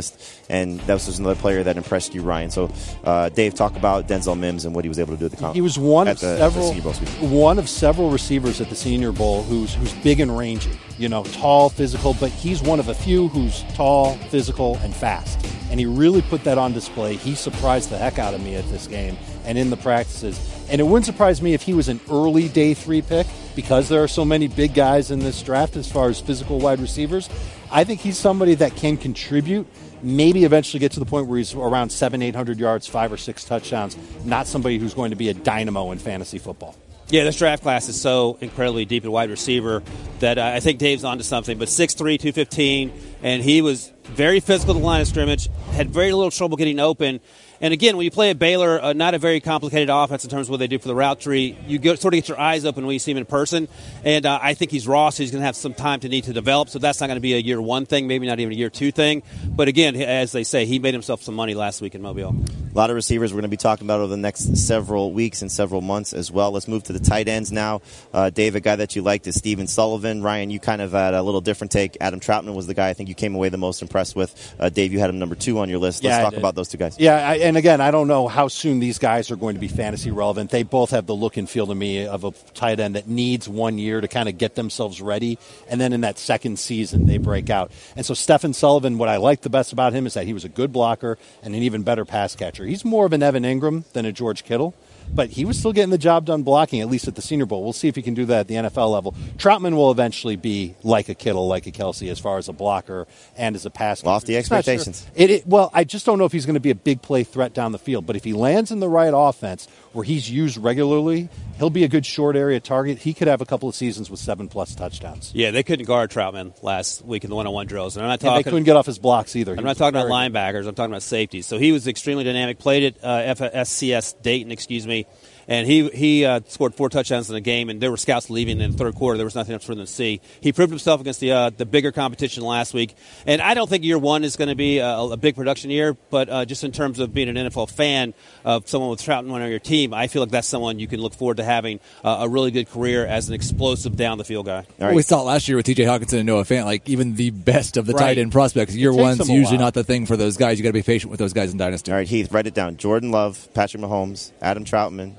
[0.50, 2.52] and that was just another player that impressed you, Ryan.
[2.52, 2.72] So,
[3.04, 5.38] uh, Dave, talk about Denzel Mims and what he was able to do at the
[5.38, 5.56] combine.
[5.56, 7.28] He was one of the, several Senior Bowl, excuse me.
[7.28, 10.78] one of several receivers at the Senior Bowl who's who's big and rangy.
[10.98, 15.38] You know, tall, physical, but he's one of a few who's tall, physical, and fast.
[15.70, 17.16] And he really put that on display.
[17.16, 20.40] He surprised the heck out of me at this game and in the practices.
[20.70, 24.04] And it wouldn't surprise me if he was an early day three pick because there
[24.04, 27.30] are so many big guys in this draft as far as physical wide receivers.
[27.72, 29.68] I think he's somebody that can contribute
[30.02, 33.18] maybe eventually get to the point where he's around seven, eight hundred yards, five or
[33.18, 33.98] six touchdowns.
[34.26, 36.76] Not somebody who's going to be a dynamo in fantasy football.
[37.10, 39.82] Yeah, this draft class is so incredibly deep at wide receiver
[40.20, 41.58] that uh, I think Dave's onto something.
[41.58, 42.92] But 6'3", 215,
[43.24, 46.82] and he was very physical at the line of scrimmage, had very little trouble getting
[46.82, 47.22] open.
[47.62, 50.48] And again, when you play at Baylor, uh, not a very complicated offense in terms
[50.48, 52.66] of what they do for the route tree, you go, sort of get your eyes
[52.66, 53.68] open when you see him in person.
[54.04, 56.26] And uh, I think he's raw, so he's going to have some time to need
[56.26, 56.70] to develop.
[56.70, 58.70] So that's not going to be a year one thing, maybe not even a year
[58.70, 59.24] two thing.
[59.48, 62.36] But again, as they say, he made himself some money last week in Mobile.
[62.72, 65.42] A lot of receivers we're going to be talking about over the next several weeks
[65.42, 66.52] and several months as well.
[66.52, 67.82] Let's move to the tight ends now.
[68.14, 70.22] Uh, Dave, a guy that you liked is Stephen Sullivan.
[70.22, 71.98] Ryan, you kind of had a little different take.
[72.00, 74.56] Adam Trautman was the guy I think you came away the most impressed with.
[74.60, 76.04] Uh, Dave, you had him number two on your list.
[76.04, 77.00] Let's Yeah, talk about those two guys.
[77.00, 79.70] Yeah, I, and again, I don't know how soon these guys are going to be
[79.70, 80.52] fantasy relevant.
[80.52, 83.48] They both have the look and feel to me of a tight end that needs
[83.48, 87.18] one year to kind of get themselves ready, and then in that second season they
[87.18, 87.72] break out.
[87.96, 90.44] And so Stephen Sullivan, what I like the best about him is that he was
[90.44, 92.66] a good blocker and an even better pass catcher.
[92.66, 94.74] He's more of an Evan Engram than a George Kittle.
[95.14, 97.64] But he was still getting the job done blocking, at least at the Senior Bowl.
[97.64, 99.14] We'll see if he can do that at the NFL level.
[99.38, 103.08] Trautman will eventually be like a Kittle, like a Kelce, as far as a blocker
[103.36, 104.02] and as a pass.
[104.02, 104.28] catcher.
[104.28, 104.58] the not sure.
[104.58, 105.08] expectations.
[105.16, 107.24] It, it, well, I just don't know if he's going to be a big play
[107.24, 108.06] threat down the field.
[108.06, 109.68] But if he lands in the right offense
[109.98, 113.00] where he's used regularly, he'll be a good short area target.
[113.00, 115.32] He could have a couple of seasons with seven plus touchdowns.
[115.34, 118.22] Yeah, they couldn't guard Trautman last week in the one-on-one drills, and I'm not And
[118.22, 118.44] they talking.
[118.44, 119.56] couldn't get off his blocks either.
[119.58, 120.68] I'm not talking about linebackers.
[120.68, 121.48] I'm talking about safeties.
[121.48, 122.60] So he was extremely dynamic.
[122.60, 125.08] Played at uh, FSCS Dayton, excuse me,
[125.48, 128.60] and he he uh, scored four touchdowns in the game, and there were scouts leaving
[128.60, 129.18] in the third quarter.
[129.18, 130.22] There was nothing else for them to see.
[130.42, 133.84] He proved himself against the uh, the bigger competition last week, and I don't think
[133.84, 136.72] year one is going to be a, a, big production year, but uh, just in
[136.72, 140.22] terms of being an NFL fan of someone with Trout on your team, I feel
[140.22, 143.30] like that's someone you can look forward to having uh, a really good career as
[143.30, 144.66] an explosive down the field guy.
[144.80, 144.96] Right.
[144.96, 145.84] We saw it last year with T.J.
[145.84, 148.02] Hockenson and Noah Fant, like even the best of the right.
[148.02, 148.76] tight end prospects.
[148.76, 150.60] Year one's usually not the thing for those guys.
[150.60, 151.92] You got to be patient with those guys in Dynasty.
[151.92, 152.78] All right, Heath, write it down.
[152.78, 155.16] Jordan Love, Patrick Mahomes, Adam Trautman,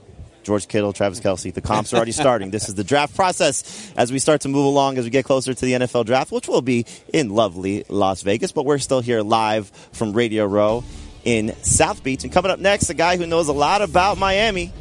[0.49, 1.53] George Kittle, Travis Kelce.
[1.53, 2.51] The comps are already starting.
[2.51, 5.53] This is the draft process as we start to move along as we get closer
[5.53, 8.51] to the NFL draft, which will be in lovely Las Vegas.
[8.51, 10.85] But we're still here live from Radio Row
[11.23, 12.25] in South Beach.
[12.25, 14.73] And coming up next, a guy who knows a lot about Miami.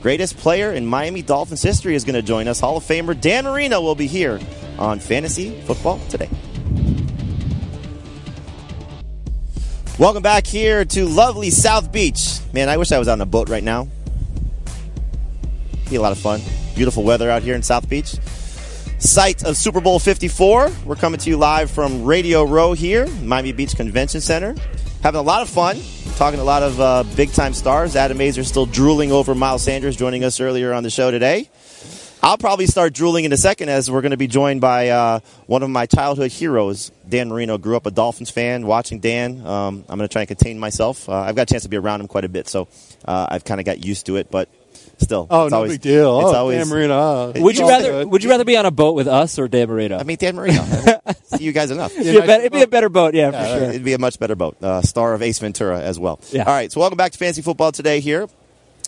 [0.00, 2.58] Greatest player in Miami Dolphins history is going to join us.
[2.58, 4.40] Hall of Famer Dan Marino will be here
[4.78, 6.30] on Fantasy Football today.
[9.98, 12.38] Welcome back here to lovely South Beach.
[12.54, 13.88] Man, I wish I was on a boat right now.
[15.90, 16.40] Be a lot of fun.
[16.76, 18.14] Beautiful weather out here in South Beach.
[19.00, 20.70] Site of Super Bowl 54.
[20.84, 24.54] We're coming to you live from Radio Row here, Miami Beach Convention Center.
[25.02, 25.80] Having a lot of fun.
[26.14, 27.96] Talking to a lot of uh, big time stars.
[27.96, 31.50] Adam Aizer still drooling over Miles Sanders joining us earlier on the show today.
[32.22, 35.20] I'll probably start drooling in a second as we're going to be joined by uh,
[35.46, 37.58] one of my childhood heroes, Dan Marino.
[37.58, 38.64] Grew up a Dolphins fan.
[38.64, 41.08] Watching Dan, um, I'm going to try and contain myself.
[41.08, 42.68] Uh, I've got a chance to be around him quite a bit, so
[43.06, 44.30] uh, I've kind of got used to it.
[44.30, 44.50] But
[45.00, 45.26] still.
[45.30, 46.20] Oh, no always, big deal.
[46.20, 47.32] It's oh, always, Dan Marino.
[47.36, 48.10] Would you rather good.
[48.10, 49.98] Would you rather be on a boat with us or Dan Marino?
[49.98, 50.62] I mean, Dan Marino.
[51.24, 51.92] See you guys enough.
[51.92, 53.68] it'd, be better, it'd, be a better boat, yeah, yeah, for sure.
[53.70, 54.62] It'd be a much better boat.
[54.62, 56.20] Uh, star of Ace Ventura as well.
[56.30, 56.44] Yeah.
[56.44, 58.28] All right, so welcome back to Fantasy Football today here.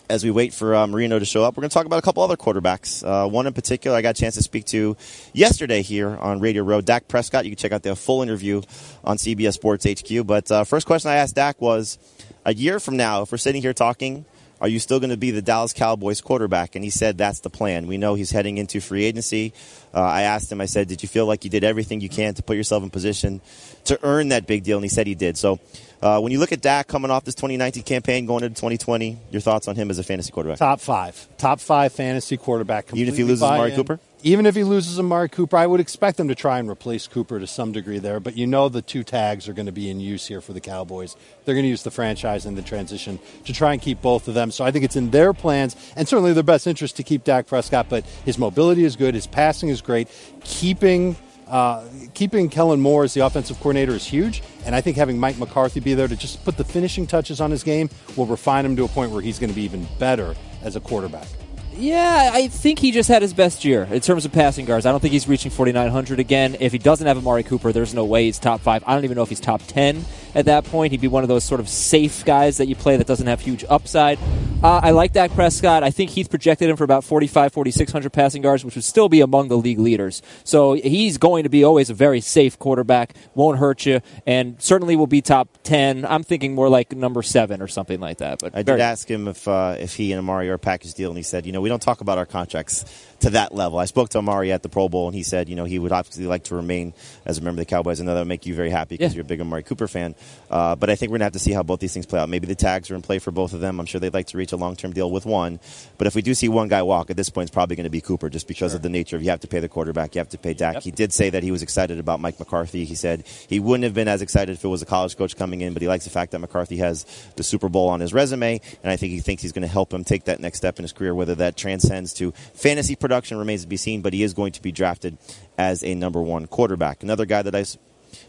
[0.09, 2.01] As we wait for uh, Marino to show up, we're going to talk about a
[2.01, 3.03] couple other quarterbacks.
[3.07, 4.97] Uh, one in particular I got a chance to speak to
[5.31, 7.45] yesterday here on Radio Row, Dak Prescott.
[7.45, 8.61] You can check out the full interview
[9.05, 10.27] on CBS Sports HQ.
[10.27, 11.97] But uh, first question I asked Dak was,
[12.45, 14.25] a year from now, if we're sitting here talking
[14.63, 16.75] are you still going to be the Dallas Cowboys quarterback?
[16.75, 17.85] And he said that's the plan.
[17.85, 19.51] We know he's heading into free agency.
[19.93, 22.33] Uh, I asked him, I said, did you feel like you did everything you can
[22.35, 23.41] to put yourself in position
[23.83, 24.77] to earn that big deal?
[24.77, 25.37] And he said he did.
[25.37, 25.59] So
[26.03, 29.41] uh, when you look at Dak coming off this 2019 campaign, going into 2020, your
[29.41, 30.59] thoughts on him as a fantasy quarterback?
[30.59, 31.27] Top five.
[31.37, 32.93] Top five fantasy quarterback.
[32.93, 33.99] Even if he loses Amari Cooper?
[34.23, 37.39] even if he loses Amari Cooper, I would expect them to try and replace Cooper
[37.39, 38.21] to some degree there.
[38.21, 40.61] But you know the two tags are going to be in use here for the
[40.61, 41.15] Cowboys.
[41.43, 44.33] They're going to use the franchise and the transition to try and keep both of
[44.33, 44.49] them.
[44.51, 47.47] So I think it's in their plans and certainly their best interest to keep Dak
[47.47, 47.87] Prescott.
[47.89, 50.07] But his mobility is good, his passing is great.
[50.43, 55.19] Keeping uh, keeping Kellen Moore as the offensive coordinator is huge, and I think having
[55.19, 58.65] Mike McCarthy be there to just put the finishing touches on his game will refine
[58.65, 61.27] him to a point where he's going to be even better as a quarterback.
[61.75, 64.85] Yeah, I think he just had his best year in terms of passing guards.
[64.85, 66.55] I don't think he's reaching 4,900 again.
[66.59, 68.83] If he doesn't have Amari Cooper, there's no way he's top five.
[68.85, 70.91] I don't even know if he's top 10 at that point.
[70.91, 73.41] He'd be one of those sort of safe guys that you play that doesn't have
[73.41, 74.19] huge upside.
[74.63, 75.83] Uh, I like Dak Prescott.
[75.83, 79.19] I think Heath projected him for about 45, 4,600 passing yards, which would still be
[79.19, 80.21] among the league leaders.
[80.45, 84.95] So he's going to be always a very safe quarterback, won't hurt you, and certainly
[84.95, 86.05] will be top 10.
[86.05, 88.39] I'm thinking more like number seven or something like that.
[88.39, 91.09] But I did ask him if uh, if he and Amari are a package deal,
[91.09, 92.85] and he said, you know, we don't talk about our contracts
[93.19, 93.79] to that level.
[93.79, 95.91] I spoke to Amari at the Pro Bowl, and he said, you know, he would
[95.91, 96.93] obviously like to remain
[97.25, 97.99] as a member of the Cowboys.
[97.99, 99.17] I know that would make you very happy because yeah.
[99.17, 100.15] you're a big Amari Cooper fan.
[100.49, 102.19] Uh, but I think we're going to have to see how both these things play
[102.19, 102.29] out.
[102.29, 103.79] Maybe the tags are in play for both of them.
[103.79, 105.59] I'm sure they'd like to reach a long term deal with one.
[105.97, 107.89] But if we do see one guy walk, at this point, it's probably going to
[107.89, 108.77] be Cooper just because sure.
[108.77, 110.75] of the nature of you have to pay the quarterback, you have to pay Dak.
[110.75, 110.83] Yep.
[110.83, 112.85] He did say that he was excited about Mike McCarthy.
[112.85, 115.61] He said he wouldn't have been as excited if it was a college coach coming
[115.61, 117.05] in, but he likes the fact that McCarthy has
[117.35, 119.93] the Super Bowl on his resume, and I think he thinks he's going to help
[119.93, 121.15] him take that next step in his career.
[121.15, 124.61] Whether that transcends to fantasy production remains to be seen, but he is going to
[124.61, 125.17] be drafted
[125.57, 127.03] as a number one quarterback.
[127.03, 127.63] Another guy that I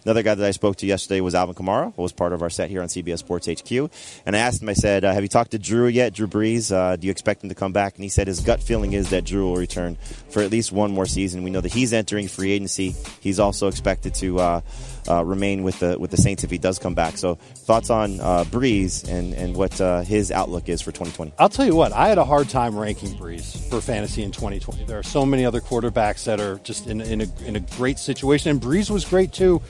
[0.05, 2.51] Another guy that I spoke to yesterday was Alvin Kamara, who was part of our
[2.51, 3.90] set here on CBS Sports HQ.
[4.27, 6.71] And I asked him, I said, uh, Have you talked to Drew yet, Drew Brees?
[6.71, 7.95] Uh, do you expect him to come back?
[7.95, 9.97] And he said his gut feeling is that Drew will return
[10.29, 11.43] for at least one more season.
[11.43, 12.95] We know that he's entering free agency.
[13.21, 14.38] He's also expected to.
[14.38, 14.61] Uh,
[15.09, 17.19] uh, remain with the with the Saints if he does come back.
[17.19, 21.33] So thoughts on uh, Brees and and what uh, his outlook is for 2020?
[21.38, 24.85] I'll tell you what, I had a hard time ranking Brees for fantasy in 2020.
[24.85, 27.99] There are so many other quarterbacks that are just in in a, in a great
[27.99, 29.61] situation, and Brees was great too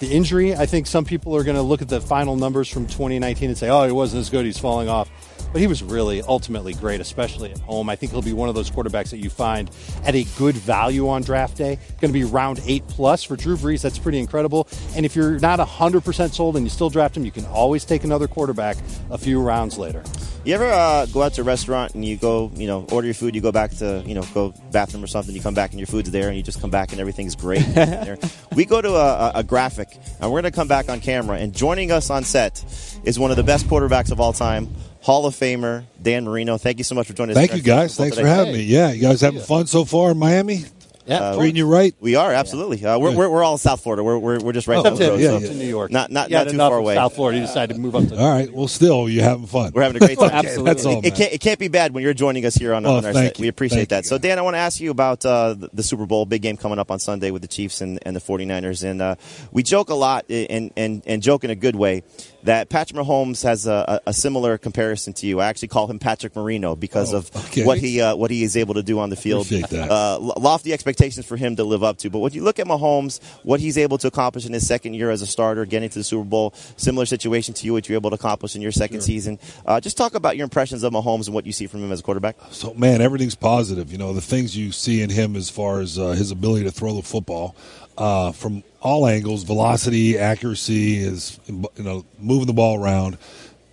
[0.00, 2.86] the injury, I think some people are going to look at the final numbers from
[2.86, 5.10] 2019 and say, oh, he wasn't as good, he's falling off.
[5.52, 7.88] But he was really ultimately great, especially at home.
[7.88, 9.70] I think he'll be one of those quarterbacks that you find
[10.04, 11.78] at a good value on draft day.
[12.00, 13.82] Going to be round eight plus for Drew Brees.
[13.82, 14.68] That's pretty incredible.
[14.94, 18.04] And if you're not 100% sold and you still draft him, you can always take
[18.04, 18.76] another quarterback
[19.10, 20.02] a few rounds later.
[20.44, 23.14] You ever uh, go out to a restaurant and you go, you know, order your
[23.14, 25.80] food, you go back to, you know, go bathroom or something, you come back and
[25.80, 27.62] your food's there and you just come back and everything's great.
[28.54, 29.88] we go to a, a graphic
[30.20, 32.64] and we're going to come back on camera and joining us on set
[33.04, 34.68] is one of the best quarterbacks of all time,
[35.02, 36.56] Hall of Famer Dan Marino.
[36.56, 37.46] Thank you so much for joining us.
[37.46, 37.92] Thank you guys.
[37.96, 38.34] Football Thanks for today.
[38.34, 38.62] having me.
[38.62, 40.64] Yeah, you guys having fun so far in Miami?
[41.08, 41.94] Yeah, Treating you right?
[42.00, 42.84] We are absolutely.
[42.84, 44.04] Uh, we're, we're we're all in South Florida.
[44.04, 45.20] We're we're, we're just right Oh, down the road.
[45.20, 45.48] Yeah, so yeah.
[45.48, 45.90] to New York.
[45.90, 46.94] Not not not too far away.
[46.96, 47.38] South Florida.
[47.40, 48.18] You decided to move up to.
[48.18, 48.52] All right.
[48.52, 49.72] Well, still, you're having fun.
[49.74, 50.30] We're having a great time.
[50.32, 50.64] Absolutely.
[50.64, 52.84] That's all, It, it can't, it can't be bad when you're joining us here on,
[52.84, 53.38] Oh, on our thank set.
[53.38, 53.42] you.
[53.44, 54.04] We appreciate Thank that.
[54.04, 54.22] you, So, guys.
[54.22, 56.78] Dan, I want to ask you about uh, the, the Super Bowl, big game coming
[56.78, 58.84] up on Sunday with the Chiefs and, and the 49ers.
[58.84, 59.14] And uh,
[59.50, 62.02] we joke a lot, and, and, and joke in a good way,
[62.48, 65.38] that Patrick Mahomes has a, a, a similar comparison to you.
[65.40, 67.64] I actually call him Patrick Marino because Oh, of okay.
[67.64, 69.46] what he uh, what he is able to do on the field.
[69.52, 72.10] Uh, lofty expectations for him to live up to.
[72.10, 75.10] But when you look at Mahomes, what he's able to accomplish in his second year
[75.10, 78.10] as a starter, getting to the Super Bowl, similar situation to you, what you're able
[78.10, 79.38] to accomplish in your second season.
[79.66, 82.00] Uh, just talk about your impressions of Mahomes and what you see from him as
[82.00, 82.36] a quarterback.
[82.50, 83.92] So, man, everything's positive.
[83.92, 86.70] You know, the things you see in him as far as uh, his ability to
[86.70, 87.54] throw the football
[87.98, 93.18] uh, from all angles, velocity, accuracy, is you know moving the ball around.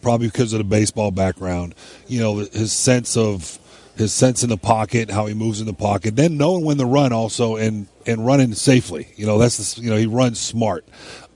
[0.02, 1.74] Probably because of the baseball background,
[2.08, 3.58] you know, his sense of
[3.96, 6.86] his sense in the pocket, how he moves in the pocket, then knowing when to
[6.86, 9.08] run also, and and running safely.
[9.16, 10.86] You know, that's the, you know he runs smart.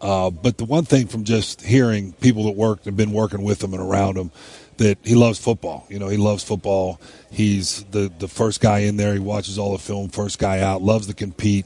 [0.02, 3.64] Uh, but the one thing from just hearing people that worked and been working with
[3.64, 4.32] him and around him
[4.78, 5.86] that he loves football.
[5.90, 7.00] You know, he loves football.
[7.32, 9.14] He's the the first guy in there.
[9.14, 10.10] He watches all the film.
[10.10, 10.82] First guy out.
[10.82, 11.66] Loves to compete.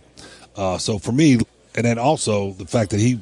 [0.56, 1.40] Uh, so for me,
[1.76, 3.20] and then also the fact that he,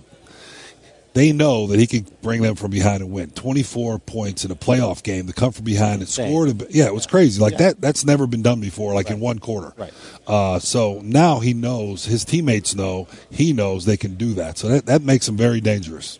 [1.14, 3.32] they know that he can bring them from behind and win.
[3.32, 6.46] Twenty four points in a playoff game to come from behind and score.
[6.46, 7.42] To, yeah, it was crazy.
[7.42, 7.82] Like that.
[7.82, 8.94] That's never been done before.
[8.94, 9.74] Like in one quarter.
[9.78, 9.94] Right.
[10.26, 12.06] Uh, so now he knows.
[12.06, 13.08] His teammates know.
[13.30, 14.58] He knows they can do that.
[14.58, 16.20] So that that makes him very dangerous.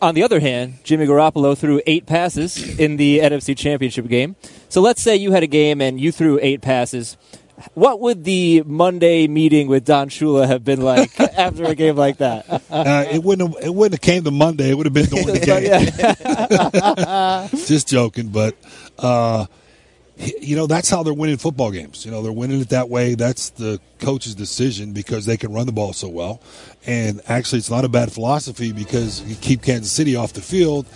[0.00, 4.36] On the other hand, Jimmy Garoppolo threw eight passes in the NFC Championship game.
[4.68, 7.16] So let's say you had a game and you threw eight passes.
[7.74, 12.18] What would the Monday meeting with Don Shula have been like after a game like
[12.18, 12.46] that?
[12.70, 13.54] Uh, it wouldn't.
[13.54, 14.70] Have, it wouldn't have came to Monday.
[14.70, 15.40] It would have been during the
[17.50, 17.60] game.
[17.66, 18.56] Just joking, but
[18.98, 19.46] uh,
[20.16, 22.04] you know that's how they're winning football games.
[22.04, 23.14] You know they're winning it that way.
[23.14, 26.40] That's the coach's decision because they can run the ball so well.
[26.86, 30.86] And actually, it's not a bad philosophy because you keep Kansas City off the field,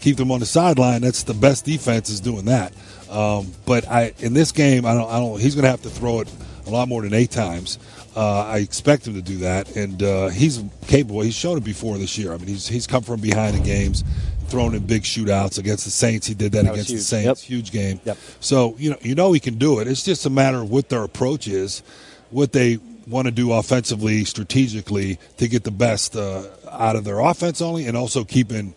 [0.00, 1.02] keep them on the sideline.
[1.02, 2.72] That's the best defense is doing that.
[3.10, 5.08] Um, but I in this game, I don't.
[5.10, 5.40] I don't.
[5.40, 6.32] He's going to have to throw it
[6.66, 7.78] a lot more than eight times.
[8.16, 11.20] Uh, I expect him to do that, and uh, he's capable.
[11.20, 12.32] He's shown it before this year.
[12.32, 14.04] I mean, he's he's come from behind in games,
[14.46, 16.26] thrown in big shootouts against the Saints.
[16.26, 16.98] He did that, That against the.
[16.98, 17.26] Saints.
[17.26, 17.50] Yep.
[17.50, 18.00] Huge game.
[18.04, 18.18] Yep.
[18.40, 19.88] So you know you know he can do it.
[19.88, 21.82] It's just a matter of what their approach is,
[22.30, 27.20] what they want to do offensively, strategically to get the best uh, out of their
[27.20, 28.74] offense only, and also keeping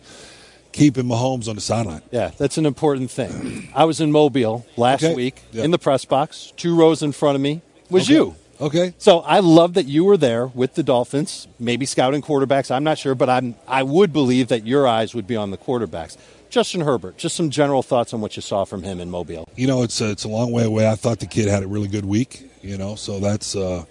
[0.71, 2.01] keeping Mahomes on the sideline.
[2.11, 3.69] Yeah, that's an important thing.
[3.75, 5.15] I was in Mobile last Okay.
[5.15, 5.63] week Yeah.
[5.63, 6.53] in the press box.
[6.57, 8.13] Two rows in front of me was Okay.
[8.13, 8.35] you.
[8.59, 8.93] Okay.
[8.97, 12.71] So I love that you were there with the Dolphins, maybe scouting quarterbacks.
[12.71, 15.57] I'm not sure, but I'm I would believe that your eyes would be on the
[15.57, 16.17] quarterbacks.
[16.49, 19.47] Justin Herbert, just some general thoughts on what you saw from him in Mobile.
[19.55, 20.87] you know, it's a, it's a long way away.
[20.89, 22.49] I thought the kid had a really good week.
[22.63, 23.83] You know, so that's uh,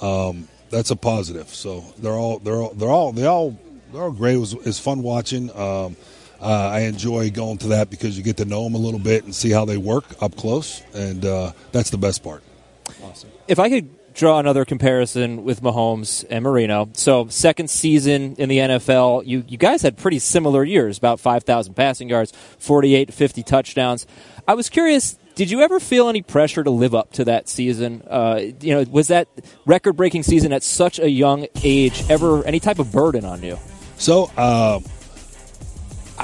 [0.00, 1.48] um, that's a positive.
[1.48, 3.56] So they're all they're all they're all they all
[3.92, 4.34] they're all great.
[4.34, 5.50] It was it's fun watching.
[5.56, 5.96] Um,
[6.40, 9.24] uh, I enjoy going to that because you get to know them a little bit
[9.24, 12.42] and see how they work up close, and uh, that's the best part.
[13.02, 13.30] Awesome.
[13.46, 18.58] if I could draw another comparison with Mahomes and Marino, so second season in the
[18.58, 23.42] NFL, you, you guys had pretty similar years, about 5,000 passing yards, 48 to 50
[23.44, 24.06] touchdowns.
[24.48, 28.02] I was curious, did you ever feel any pressure to live up to that season?
[28.08, 29.28] Uh, you know, was that
[29.64, 33.58] record breaking season at such a young age ever any type of burden on you?
[33.96, 34.80] So uh,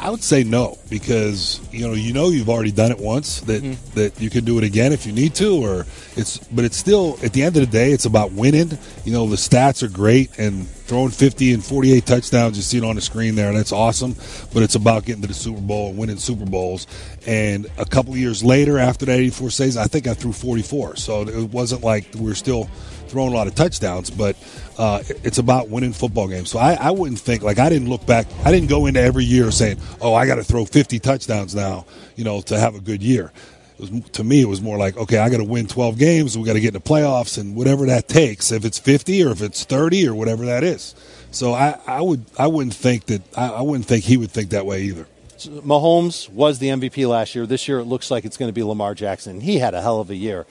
[0.03, 3.63] I would say no because you know you know you've already done it once that
[3.63, 3.95] mm-hmm.
[3.95, 7.19] that you can do it again if you need to or it's but it's still
[7.23, 8.79] at the end of the day it's about winning.
[9.05, 12.85] You know the stats are great and throwing 50 and 48 touchdowns you see it
[12.85, 14.15] on the screen there and that's awesome.
[14.53, 16.87] But it's about getting to the Super Bowl and winning Super Bowls.
[17.27, 20.97] And a couple of years later after that 84 season I think I threw 44
[20.97, 22.69] so it wasn't like we're still
[23.09, 24.37] throwing a lot of touchdowns, but
[24.79, 26.51] uh, it's about winning football games.
[26.51, 28.27] So I, I wouldn't think like I didn't look back.
[28.45, 31.87] I didn't go into every year saying, "Oh, I got to throw 50 touchdowns now,"
[32.17, 33.33] you know, to have a good year.
[33.79, 36.39] Was, to me, it was more like, okay, I got to win 12 games.
[36.39, 39.33] We got to get in the playoffs, and whatever that takes, if it's 50 or
[39.33, 40.95] if it's 30 or whatever that is.
[41.31, 44.51] So I, I would, I wouldn't think that, I, I wouldn't think he would think
[44.51, 45.07] that way either.
[45.39, 47.47] Mahomes was the MVP last year.
[47.47, 49.41] This year, it looks like it's going to be Lamar Jackson.
[49.41, 50.47] He had a hell of a year.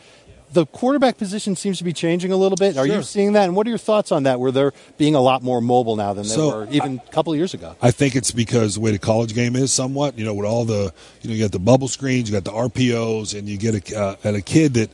[0.55, 2.77] The quarterback position seems to be changing a little bit.
[2.77, 2.95] Are Sure.
[2.95, 3.43] you seeing that?
[3.43, 4.39] And what are your thoughts on that?
[4.39, 7.33] Where they're being a lot more mobile now than they So, were even a couple
[7.33, 7.75] of years ago.
[7.81, 10.63] I think it's because the way the college game is somewhat, you know, with all
[10.63, 13.91] the, you know, you got the bubble screens, you got the RPOs, and you get
[13.91, 14.89] a, uh, and a kid that,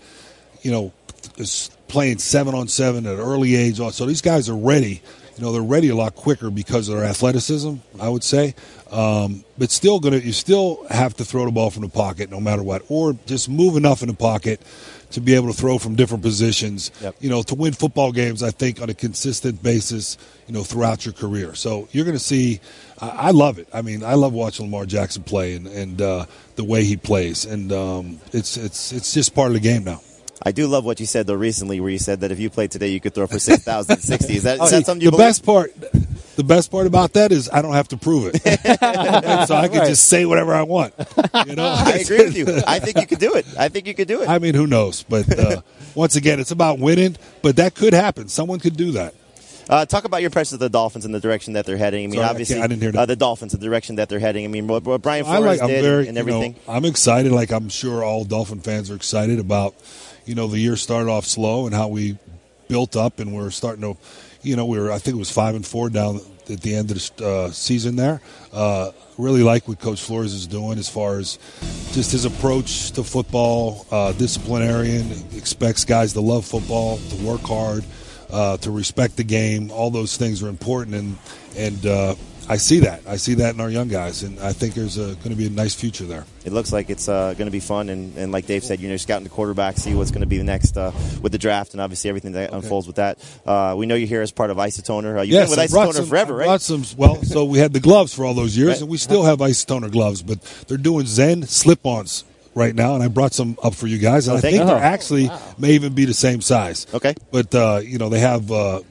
[0.63, 0.91] you know,
[1.37, 3.77] is playing seven on seven at an early age.
[3.77, 5.03] So these guys are ready.
[5.41, 7.77] You know they're ready a lot quicker because of their athleticism.
[7.99, 8.53] I would say,
[8.91, 12.39] um, but still gonna you still have to throw the ball from the pocket no
[12.39, 14.61] matter what, or just move enough in the pocket
[15.09, 16.91] to be able to throw from different positions.
[17.01, 17.15] Yep.
[17.21, 20.15] You know, to win football games, I think on a consistent basis,
[20.45, 21.55] you know, throughout your career.
[21.55, 22.59] So you're going to see.
[22.99, 23.67] I, I love it.
[23.73, 27.45] I mean, I love watching Lamar Jackson play and, and uh, the way he plays,
[27.45, 30.01] and um, it's it's it's just part of the game now.
[30.43, 32.71] I do love what you said though recently, where you said that if you played
[32.71, 34.37] today, you could throw for six thousand sixty.
[34.37, 35.27] Is that, is that something you the believe?
[35.29, 35.73] best part
[36.35, 38.41] the best part about that is I don't have to prove it.
[39.47, 40.93] so I can just say whatever I want.
[41.45, 41.65] You know?
[41.67, 42.61] I agree with you.
[42.65, 43.45] I think you could do it.
[43.59, 44.29] I think you could do it.
[44.29, 45.03] I mean, who knows?
[45.03, 45.61] But uh,
[45.95, 47.17] once again, it's about winning.
[47.41, 48.27] But that could happen.
[48.27, 49.13] Someone could do that.
[49.69, 52.05] Uh, talk about your impressions of the Dolphins and the direction that they're heading.
[52.05, 52.99] I mean, Sorry, obviously, can't- I didn't hear that.
[52.99, 54.43] Uh, the Dolphins, the direction that they're heading.
[54.43, 55.61] I mean, what, what Brian I Flores like.
[55.61, 56.07] I'm did very.
[56.07, 56.55] and you know, everything.
[56.67, 57.31] I'm excited.
[57.31, 59.75] Like I'm sure all Dolphin fans are excited about.
[60.25, 62.17] You know, the year started off slow and how we
[62.67, 63.99] built up, and we're starting to.
[64.43, 64.91] You know, we were.
[64.91, 66.19] I think it was five and four down
[66.49, 67.95] at the end of the uh, season.
[67.95, 68.21] There,
[68.53, 71.37] uh, really like what Coach Flores is doing as far as
[71.91, 73.85] just his approach to football.
[73.91, 77.83] Uh, disciplinarian, expects guys to love football, to work hard,
[78.31, 79.69] uh, to respect the game.
[79.71, 81.17] All those things are important, and
[81.55, 82.15] and uh,
[82.51, 83.01] I see that.
[83.07, 85.49] I see that in our young guys, and I think there's going to be a
[85.49, 86.25] nice future there.
[86.43, 88.89] It looks like it's uh, going to be fun, and, and like Dave said, you
[88.89, 90.91] know, scouting the quarterback, see what's going to be the next uh,
[91.21, 93.19] with the draft, and obviously everything that unfolds with that.
[93.45, 95.19] Uh, we know you're here as part of Isotoner.
[95.19, 96.59] Uh, you've yes, been with Isotoner some, forever, right?
[96.59, 96.83] some.
[96.97, 98.81] Well, so we had the gloves for all those years, Right.
[98.81, 103.07] and we still have isotoner gloves, but they're doing Zen slip-ons right now, and I
[103.07, 104.65] brought some up for you guys, and Oh, I think you.
[104.65, 106.85] they're actually may even be the same size.
[106.93, 107.15] Okay.
[107.31, 108.51] but uh, you know they have.
[108.51, 108.81] Uh,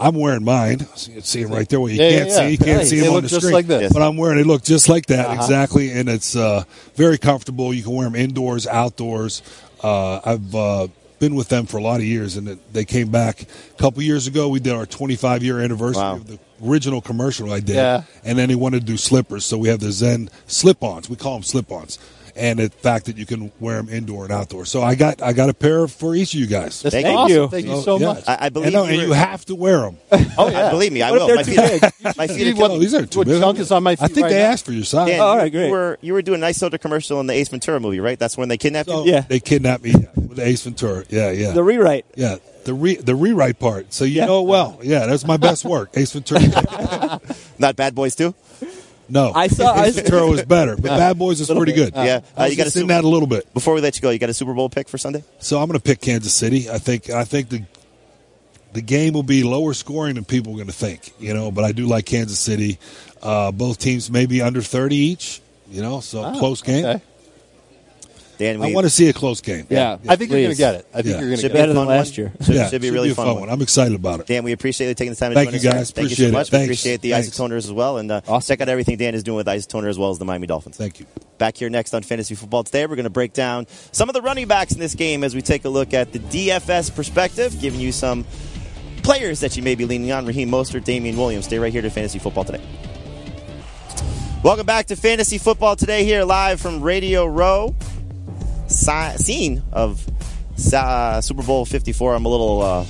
[0.00, 0.86] I'm wearing mine.
[0.96, 1.78] So You see them right there.
[1.80, 2.36] Well, you Yeah, yeah, can't yeah.
[2.36, 2.50] see.
[2.50, 2.86] You can't Right.
[2.86, 3.52] see them on the just screen.
[3.54, 3.92] like this.
[3.92, 4.38] But I'm wearing.
[4.38, 5.34] They look just like that Uh-huh.
[5.42, 6.64] exactly, and it's uh,
[6.96, 7.74] very comfortable.
[7.74, 9.42] You can wear them indoors, outdoors.
[9.84, 10.88] Uh, I've uh,
[11.18, 14.02] been with them for a lot of years, and it, they came back a couple
[14.02, 14.48] years ago.
[14.48, 16.14] We did our 25 year anniversary Wow.
[16.16, 18.02] of the original commercial I did, Yeah.
[18.24, 21.10] and then they wanted to do slippers, so we have the Zen slip-ons.
[21.10, 21.98] We call them slip-ons.
[22.40, 25.34] And the fact that you can wear them indoor and outdoor, so I got I
[25.34, 26.80] got a pair for each of you guys.
[26.80, 27.12] That's Thank you.
[27.12, 27.36] awesome.
[27.36, 27.48] you.
[27.48, 28.06] Thank you So, so yeah.
[28.14, 28.24] much.
[28.26, 29.98] I, I believe and, no, you and you have to wear them.
[30.38, 30.70] oh yeah.
[30.70, 31.36] believe me, I What will.
[31.36, 31.56] My feet,
[32.16, 33.40] my feet are what- killing Oh, these are too what big.
[33.42, 34.50] chunk is on my feet I think right they now?
[34.52, 35.08] asked for your size.
[35.08, 35.66] Dan, Oh, all you- great.
[35.66, 38.18] You were you were doing an Isotoner commercial in the Ace Ventura movie, right?
[38.18, 39.12] That's when they kidnapped So you.
[39.12, 39.20] Yeah.
[39.20, 41.04] they kidnapped me with the Ace Ventura.
[41.10, 42.06] Yeah, yeah, The rewrite.
[42.16, 42.36] yeah.
[42.64, 43.92] The re, the rewrite part.
[43.92, 44.26] So you Yeah.
[44.26, 44.78] know it well.
[44.82, 45.90] Yeah, that's my best work.
[45.94, 47.20] Ace Ventura.
[47.58, 48.34] Not Bad Boys too.
[49.10, 51.94] No, I saw- I- Ventura was better, but Bad Boys is pretty good.
[51.94, 53.52] Yeah, uh, you got to Super- that a little bit.
[53.54, 55.24] Before we let you go, you got a Super Bowl pick for Sunday?
[55.38, 56.70] So I'm going to pick Kansas City.
[56.70, 57.64] I think I think the
[58.72, 61.12] the game will be lower scoring than people are going to think.
[61.18, 62.78] You know, but I do like Kansas City.
[63.22, 65.40] Uh, both teams maybe under 30 each.
[65.68, 66.84] You know, so close game.
[66.84, 67.04] okay.
[68.40, 69.66] Dan, I want to see a close game.
[69.68, 69.98] Yeah.
[70.08, 70.86] I think you're going to get it.
[70.94, 71.10] I think Yeah.
[71.20, 72.32] you're going to should get be a Better than fun last year.
[72.40, 73.50] Should, Yeah, should be a really fun, one.
[73.50, 74.26] I'm excited about it.
[74.28, 75.74] Dan, we appreciate you taking the time to Thank join you, us.
[75.74, 75.90] guys.
[75.90, 76.32] Thank you Appreciate so it.
[76.32, 76.46] much.
[76.46, 76.64] We Thanks.
[76.66, 77.28] appreciate the Thanks.
[77.28, 78.50] Isotoners as well, and uh, Awesome.
[78.54, 80.78] check out everything Dan is doing with Isotoner as well as the Miami Dolphins.
[80.78, 81.06] Thank you.
[81.36, 84.22] Back here next on Fantasy Football today, we're going to break down some of the
[84.22, 87.78] running backs in this game as we take a look at the DFS perspective, giving
[87.80, 88.24] you some
[89.02, 90.24] players that you may be leaning on.
[90.24, 91.44] Raheem Mostert, Damien Williams.
[91.44, 92.62] Stay right here to Fantasy Football today.
[94.42, 97.74] Welcome back to Fantasy Football today, here live from Radio Row,
[98.80, 100.06] si- scene of
[100.74, 102.14] uh, Super Bowl 54.
[102.14, 102.84] I'm a little, uh,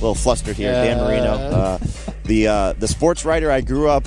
[0.00, 0.72] little flustered here.
[0.72, 1.78] Dan Marino, uh,
[2.24, 4.04] the uh, the sports writer I grew up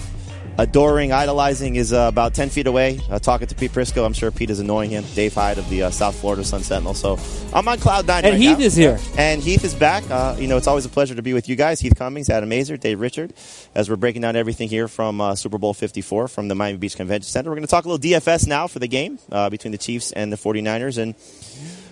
[0.57, 2.99] adoring, idolizing, is uh, about 10 feet away.
[3.09, 4.05] Uh, talking to Pete Prisco.
[4.05, 5.03] I'm sure Pete is annoying him.
[5.15, 6.93] Dave Hyde of the uh, South Florida Sun Sentinel.
[6.93, 7.19] So
[7.53, 8.25] I'm on cloud nine.
[8.25, 8.65] And right Heath now.
[8.65, 8.99] is here.
[9.17, 10.09] And Heath is back.
[10.09, 11.79] Uh, you know, it's always a pleasure to be with you guys.
[11.79, 13.33] Heath Cummings, Adam Aizer, Dave Richard,
[13.75, 16.95] as we're breaking down everything here from uh, Super Bowl 54 from the Miami Beach
[16.95, 17.49] Convention Center.
[17.49, 20.11] We're going to talk a little DFS now for the game uh, between the Chiefs
[20.11, 20.97] and the 49ers.
[20.97, 21.15] And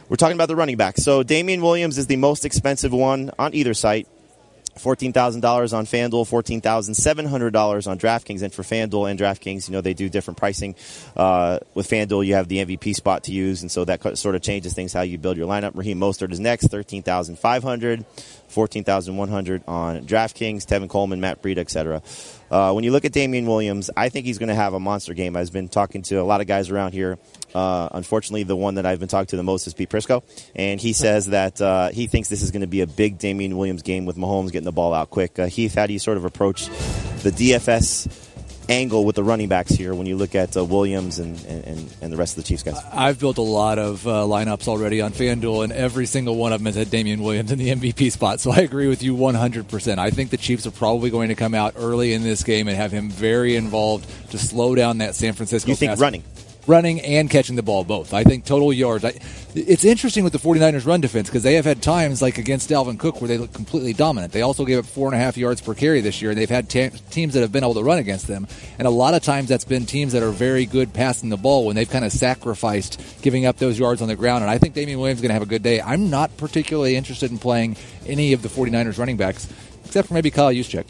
[0.10, 0.98] we're talking about the running back.
[0.98, 4.08] So Damien Williams is the most expensive one on either site.
[4.78, 9.10] Fourteen thousand dollars on FanDuel, fourteen thousand seven hundred dollars on DraftKings, and for FanDuel
[9.10, 10.76] and DraftKings, you know they do different pricing.
[11.16, 14.42] Uh, with FanDuel, you have the MVP spot to use, and so that sort of
[14.42, 15.72] changes things how you build your lineup.
[15.76, 18.06] Raheem Mostert is next, thirteen thousand five hundred,
[18.50, 20.66] fourteen thousand one hundred on DraftKings.
[20.66, 22.02] Tevin Coleman, Matt Breida, etc.
[22.52, 25.14] Uh, when you look at Damien Williams, I think he's going to have a monster
[25.14, 25.36] game.
[25.36, 27.18] I've been talking to a lot of guys around here.
[27.56, 30.24] Uh, unfortunately, the one that I've been talking to the most is Pete Prisco,
[30.56, 33.56] and he says that uh, he thinks this is going to be a big Damien
[33.56, 35.40] Williams game with Mahomes getting the ball out quick.
[35.40, 36.68] Uh, Heath, how do you sort of approach
[37.24, 38.26] the DFS
[38.68, 42.12] angle with the running backs here when you look at uh, Williams and, and, and
[42.12, 42.78] the rest of the Chiefs guys?
[42.92, 46.60] I've built a lot of uh, lineups already on FanDuel, and every single one of
[46.60, 48.42] them has had Damien Williams in the MVP spot.
[48.42, 49.98] So I agree with you 100%.
[49.98, 52.76] I think the Chiefs are probably going to come out early in this game and
[52.76, 55.70] have him very involved to slow down that San Francisco.
[55.70, 56.00] You think pass.
[56.00, 56.24] running?
[56.68, 58.14] Running and catching the ball both.
[58.14, 59.06] I think total yards.
[59.06, 59.14] I,
[59.54, 63.00] it's interesting with the 49ers run defense because they have had times like against Dalvin
[63.00, 64.34] Cook where they look completely dominant.
[64.34, 66.50] They also gave up four and a half yards per carry this year, and they've
[66.50, 68.48] had te- teams that have been able to run against them.
[68.80, 71.66] And a lot of times that's been teams that are very good passing the ball
[71.66, 74.44] when they've kind of sacrificed giving up those yards on the ground.
[74.44, 75.82] And I think Damien Williams is going to have a good day.
[75.82, 79.48] I'm not particularly interested in playing any of the 49ers running backs
[79.86, 80.86] except for maybe Kyle Juszczyk.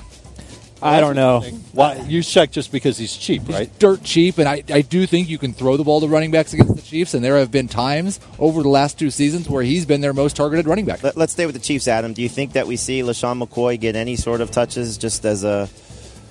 [0.82, 1.41] I don't know.
[1.71, 3.69] Why Juszczyk just because he's cheap, right?
[3.80, 6.53] dirt cheap, and I, I do think you can throw the ball to running backs
[6.53, 9.86] against the Chiefs, and there have been times over the last two seasons where he's
[9.86, 11.01] been their most targeted running back.
[11.01, 12.13] Let, us stay with the Chiefs, Adam.
[12.13, 15.43] Do you think that we see LeSean McCoy get any sort of touches just as
[15.43, 15.69] a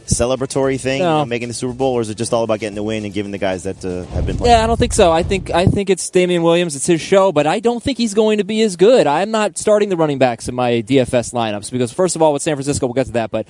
[0.06, 1.12] celebratory thing, No.
[1.12, 3.04] you know, making the Super Bowl, or is it just all about getting the win
[3.04, 4.54] and giving the guys that uh, have been playing?
[4.54, 5.10] Yeah, I don't think so.
[5.10, 6.76] I think I think it's Damien Williams.
[6.76, 9.06] It's his show, but I don't think he's going to be as good.
[9.06, 12.42] I'm not starting the running backs in my DFS lineups because first of all, with
[12.42, 13.30] San Francisco, we'll get to that.
[13.30, 13.48] But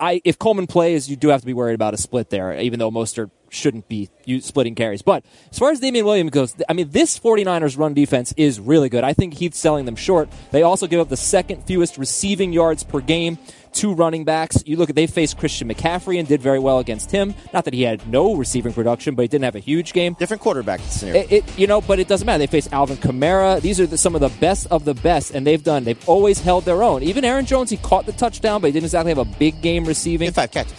[0.00, 2.78] I, if Coleman plays, you do have to be worried about a split there, even
[2.78, 5.02] though Mostert shouldn't be splitting carries.
[5.02, 8.88] But as far as Damien Williams goes, I mean, this 49ers run defense is really
[8.88, 9.04] good.
[9.04, 10.28] I think Heath's selling them short.
[10.50, 13.38] They also give up the second fewest receiving yards per game
[13.72, 14.62] two running backs.
[14.66, 17.34] You look at they faced Christian McCaffrey and did very well against him.
[17.52, 20.14] Not that he had no receiving production, but he didn't have a huge game.
[20.18, 21.22] Different quarterback scenario.
[21.22, 22.38] It, it- you know, but it doesn't matter.
[22.38, 23.60] They face Alvin Kamara.
[23.60, 25.84] These are the, some of the best of the best, and they've done.
[25.84, 27.02] They've always held their own.
[27.02, 29.84] Even Aaron Jones, he caught the touchdown, but he didn't exactly have a big game
[29.84, 30.30] receiving.
[30.32, 30.74] five catches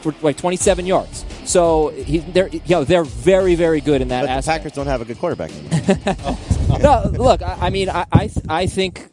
[0.00, 1.24] for like 27 yards.
[1.44, 4.58] So he, they're, you know, they're very, very good in that but the aspect.
[4.64, 6.78] Packers don't have a good quarterback anymore.
[6.80, 9.08] no, look, I, I mean, I, I, I think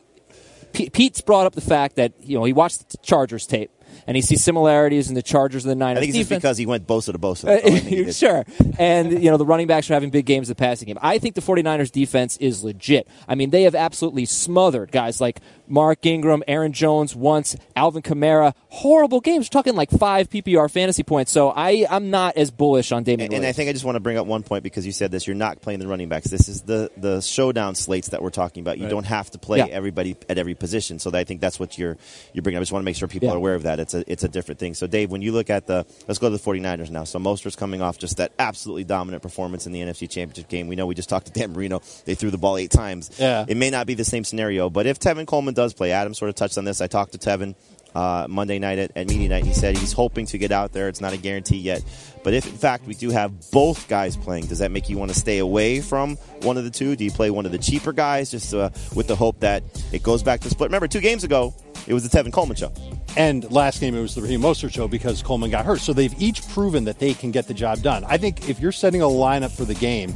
[0.73, 3.71] P- Pete's brought up the fact that you know he watched the Chargers tape
[4.07, 6.01] and he sees similarities in the Chargers and the Niners.
[6.01, 7.43] I think it's because he went Bosa to Bosa.
[7.43, 8.15] Uh, That's all I think he did.
[8.15, 8.45] sure.
[8.79, 10.97] And, you know, the running backs are having big games in the passing game.
[11.01, 13.07] I think the 49ers defense is legit.
[13.27, 15.41] I mean, they have absolutely smothered guys like
[15.71, 18.53] Mark Ingram, Aaron Jones once, Alvin Kamara.
[18.69, 19.45] Horrible games.
[19.45, 21.31] We're talking like five PPR fantasy points.
[21.31, 23.95] So I, I'm not as bullish on Damien And, and I think I just want
[23.95, 25.25] to bring up one point because you said this.
[25.27, 26.27] You're not playing the running backs.
[26.27, 28.77] This is the the showdown slates that we're talking about.
[28.77, 28.89] You Right.
[28.91, 29.65] don't have to play Yeah.
[29.67, 30.99] everybody at every position.
[30.99, 31.97] So I think that's what you're
[32.33, 32.57] you're bringing.
[32.57, 32.61] up.
[32.61, 33.33] I just want to make sure people Yeah.
[33.35, 33.79] are aware of that.
[33.79, 34.73] It's a it's a different thing.
[34.73, 37.03] So Dave, when you look at the let's go to the 49ers now.
[37.05, 40.67] So Mostert's coming off just that absolutely dominant performance in the NFC Championship game.
[40.67, 41.81] We know we just talked to Dan Marino.
[42.05, 43.09] They threw the ball eight times.
[43.17, 43.45] Yeah.
[43.47, 46.29] It may not be the same scenario, but if Tevin Coleman does play, Adam sort
[46.29, 46.81] of touched on this.
[46.81, 47.53] I talked to Tevin
[47.93, 49.45] uh, Monday night at, at media night.
[49.45, 50.87] He said he's hoping to get out there.
[50.87, 51.83] It's not a guarantee yet.
[52.23, 55.11] But if, in fact, we do have both guys playing, does that make you want
[55.11, 56.95] to stay away from one of the two?
[56.95, 60.01] Do you play one of the cheaper guys just uh, with the hope that it
[60.03, 60.69] goes back to split?
[60.69, 61.53] Remember, two games ago,
[61.85, 62.71] it was the Tevin Coleman show.
[63.17, 65.81] And last game it was the Raheem Mostert show because Coleman got hurt.
[65.81, 68.03] So they've each proven that they can get the job done.
[68.05, 70.15] I think if you're setting a lineup for the game,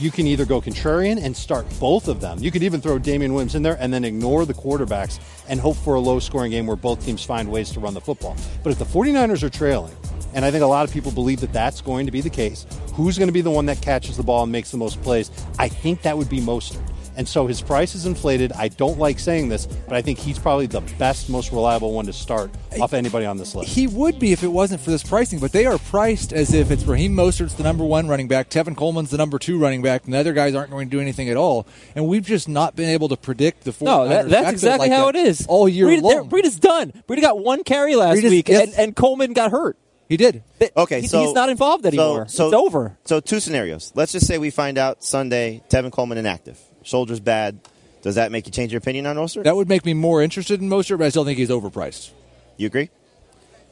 [0.00, 2.38] you can either go contrarian and start both of them.
[2.40, 5.76] You could even throw Damien Williams in there and then ignore the quarterbacks and hope
[5.76, 8.36] for a low scoring game where both teams find ways to run the football.
[8.62, 9.94] But if the 49ers are trailing,
[10.32, 12.66] and I think a lot of people believe that that's going to be the case,
[12.94, 15.30] who's going to be the one that catches the ball and makes the most plays?
[15.58, 16.80] I think that would be Mostert.
[17.20, 18.50] And so his price is inflated.
[18.52, 22.06] I don't like saying this, but I think he's probably the best, most reliable one
[22.06, 22.50] to start
[22.80, 23.68] off anybody on this list.
[23.70, 26.70] He would be if it wasn't for this pricing, but they are priced as if
[26.70, 30.06] it's Raheem Mostert's the number one running back, Tevin Coleman's the number two running back,
[30.06, 31.66] and the other guys aren't going to do anything at all.
[31.94, 34.96] And we've just not been able to predict the 49ers no, that, that's exactly like
[34.98, 35.44] how that it is.
[35.46, 36.30] all year Breida, long.
[36.30, 36.90] Breida's done.
[37.06, 38.70] Breida got one carry last Breida's- week, yes.
[38.70, 39.76] and, and Coleman got hurt.
[40.08, 40.42] He did.
[40.74, 42.28] Okay, He- so he's not involved anymore.
[42.28, 42.96] So, it's over.
[43.04, 43.92] So two scenarios.
[43.94, 46.58] Let's just say we find out Sunday Tevin Coleman inactive,
[46.90, 47.60] shoulders bad.
[48.02, 49.44] Does that make you change your opinion on Mostert?
[49.44, 52.10] That would make me more interested in Mostert, but I still think he's overpriced.
[52.56, 52.90] You agree?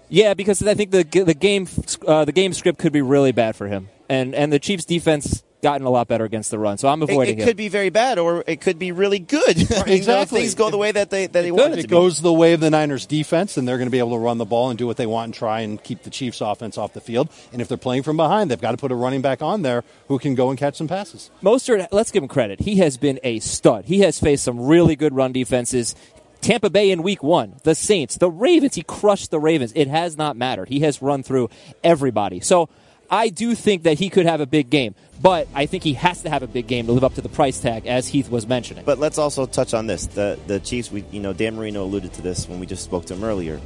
[0.09, 1.69] Yeah, because I think the the game
[2.07, 5.43] uh, the game script could be really bad for him, and and the Chiefs' defense
[5.63, 7.91] gotten a lot better against the run, so I'm It, avoiding it could be very
[7.91, 9.43] bad, or it could be really good.
[9.49, 10.41] I mean, you know, if Exactly.
[10.41, 12.33] things go the way that they that they If want it it to goes the
[12.33, 14.71] way of the Niners defense, and they're going to be able to run the ball
[14.71, 17.29] and do what they want and try and keep the Chiefs offense off the field.
[17.53, 19.83] And if they're playing from behind, they've got to put a running back on there
[20.09, 21.31] who can go and catch some passes.
[21.43, 22.61] Mostert, let's give him credit.
[22.61, 23.87] He has been a stud.
[23.87, 25.95] He has faced some really good run defenses.
[26.41, 29.73] Tampa Bay in week one, the Saints, the Ravens, he crushed the Ravens.
[29.75, 30.69] It has not mattered.
[30.69, 31.51] He has run through
[31.83, 32.39] everybody.
[32.39, 32.69] So
[33.11, 36.23] I do think that he could have a big game, but I think he has
[36.23, 38.47] to have a big game to live up to the price tag, as Heath was
[38.47, 38.85] mentioning.
[38.85, 40.07] But let's also touch on this.
[40.07, 43.07] The the Chiefs, we you know, Dan Marino alluded to this when we just spoke
[43.07, 43.61] to him earlier.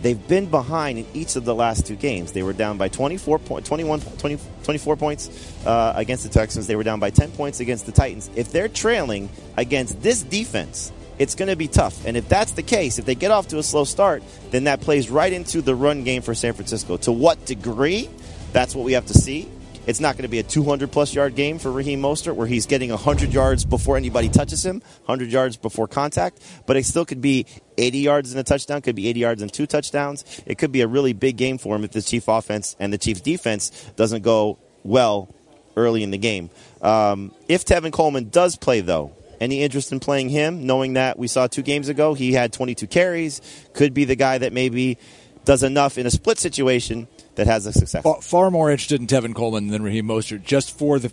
[0.00, 2.32] They've been behind in each of the last two games.
[2.32, 6.68] They were down by 24 point, 21, 20, 24 points uh, against the Texans.
[6.68, 8.30] They were down by 10 points against the Titans.
[8.36, 12.06] If they're trailing against this defense, it's going to be tough.
[12.06, 14.80] And if that's the case, if they get off to a slow start, then that
[14.80, 16.96] plays right into the run game for San Francisco.
[16.98, 18.08] To what degree?
[18.52, 19.48] That's what we have to see.
[19.88, 22.66] It's not going to be a 200 plus yard game for Raheem Mostert where he's
[22.66, 27.22] getting 100 yards before anybody touches him, 100 yards before contact, but it still could
[27.22, 27.46] be
[27.78, 30.42] 80 yards and a touchdown, could be 80 yards and two touchdowns.
[30.44, 32.98] It could be a really big game for him if the Chief offense and the
[32.98, 35.34] Chiefs defense doesn't go well
[35.74, 36.50] early in the game.
[36.82, 41.28] Um, if Tevin Coleman does play, though, any interest in playing him, knowing that we
[41.28, 43.40] saw two games ago he had 22 carries,
[43.72, 44.98] could be the guy that maybe
[45.46, 47.08] does enough in a split situation
[47.38, 48.02] that has a success.
[48.02, 51.12] Far, far more interested in Tevin Coleman than Raheem Mostert, just for the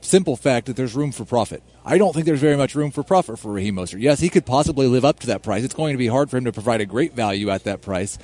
[0.00, 1.62] simple fact that there's room for profit.
[1.84, 4.00] I don't think there's very much room for profit for Raheem Mostert.
[4.00, 5.64] Yes, he could possibly live up to that price.
[5.64, 8.18] It's going to be hard for him to provide a great value at that price.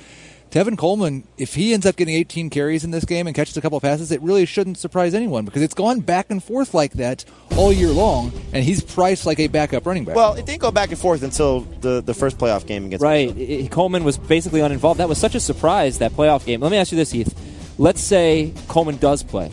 [0.51, 3.61] Tevin Coleman, if he ends up getting 18 carries in this game and catches a
[3.61, 6.91] couple of passes, it really shouldn't surprise anyone because it's gone back and forth like
[6.93, 7.23] that
[7.55, 10.17] all year long, and he's priced like a backup running back.
[10.17, 13.29] Well, it didn't go back and forth until the, the first playoff game against Right.
[13.63, 14.99] I- Coleman was basically uninvolved.
[14.99, 16.59] That was such a surprise, that playoff game.
[16.59, 17.33] Let me ask you this, Heath.
[17.77, 19.51] Let's say Coleman does play.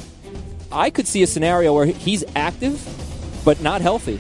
[0.73, 2.85] I could see a scenario where he's active,
[3.45, 4.19] but not healthy.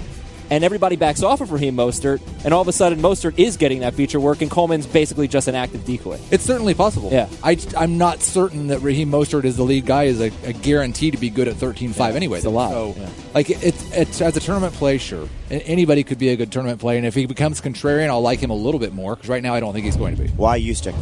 [0.50, 3.80] And everybody backs off of Raheem Mostert, and all of a sudden Mostert is getting
[3.80, 6.18] that feature work, and Coleman's basically just an active decoy.
[6.30, 7.10] It's certainly possible.
[7.10, 7.28] Yeah.
[7.42, 11.10] I, am not certain that Raheem Mostert is the lead guy is a, a guarantee
[11.10, 12.38] to be good at 13-5 anyway.
[12.38, 13.08] it's a lot, So, yeah.
[13.34, 15.28] like, it's, it's as a tournament play, sure.
[15.50, 18.50] Anybody could be a good tournament play, and if he becomes contrarian, I'll like him
[18.50, 20.28] a little bit more because right now I don't think he's going to be.
[20.30, 20.94] Why Juszczyk?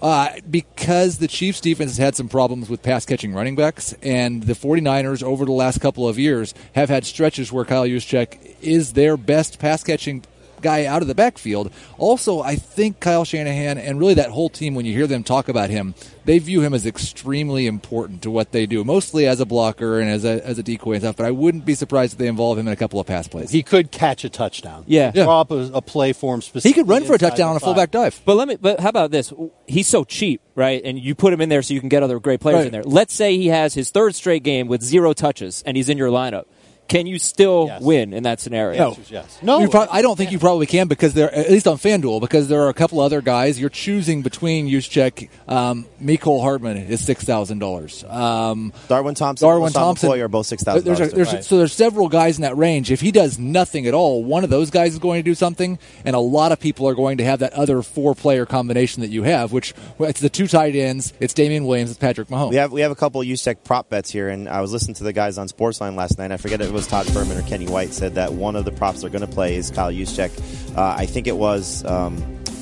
[0.00, 4.44] Uh, because the Chiefs defense has had some problems with pass catching running backs, and
[4.44, 8.94] the 49ers over the last couple of years have had stretches where Kyle Juszczyk is
[8.94, 10.24] their best pass catching
[10.60, 11.70] guy out of the backfield.
[11.98, 15.48] Also, I think Kyle Shanahan and really that whole team, when you hear them talk
[15.48, 15.94] about him,
[16.24, 20.10] they view him as extremely important to what they do, mostly as a blocker and
[20.10, 22.58] as a, as a decoy and stuff, but I wouldn't be surprised if they involve
[22.58, 23.50] him in a couple of pass plays.
[23.50, 24.84] He could catch a touchdown.
[24.86, 25.10] Yeah.
[25.14, 25.24] Yeah.
[25.24, 26.70] Draw up a, a play for him specifically.
[26.70, 27.66] He could run for a touchdown on a five.
[27.66, 28.20] fullback dive.
[28.24, 28.56] But let me.
[28.60, 29.32] But how about this?
[29.66, 30.80] He's so cheap, right?
[30.84, 32.66] And you put him in there so you can get other great players Right.
[32.66, 32.82] in there.
[32.84, 36.10] Let's say he has his third straight game with zero touches, and he's in your
[36.10, 36.44] lineup.
[36.90, 37.80] Can you still Yes.
[37.82, 38.90] win in that scenario?
[38.90, 38.96] No.
[39.08, 39.38] Yes.
[39.42, 39.60] No.
[39.60, 42.48] You prob- I don't think you probably can because there, at least on FanDuel, because
[42.48, 43.60] there are a couple other guys.
[43.60, 48.04] You're choosing between Juszczyk, um, Mecole Hardman is six thousand dollars.
[48.08, 51.46] Um, Darwin Thompson, Darwin LeSean Thompson McCoy are both six thousand there's a- dollars.
[51.46, 52.90] So there's several guys in that range.
[52.90, 55.78] If he does nothing at all, one of those guys is going to do something,
[56.04, 59.10] and a lot of people are going to have that other four player combination that
[59.10, 62.50] you have, which it's the two tight ends, it's Damien Williams, it's Patrick Mahomes.
[62.50, 64.94] We have we have a couple of Juszczyk prop bets here, and I was listening
[64.96, 66.32] to the guys on Sportsline last night.
[66.32, 69.00] I forget it was Todd Fuhrman or Kenny White said that one of the props
[69.02, 70.76] they're going to play is Kyle Juszczyk.
[70.76, 72.16] Uh, I think it was um,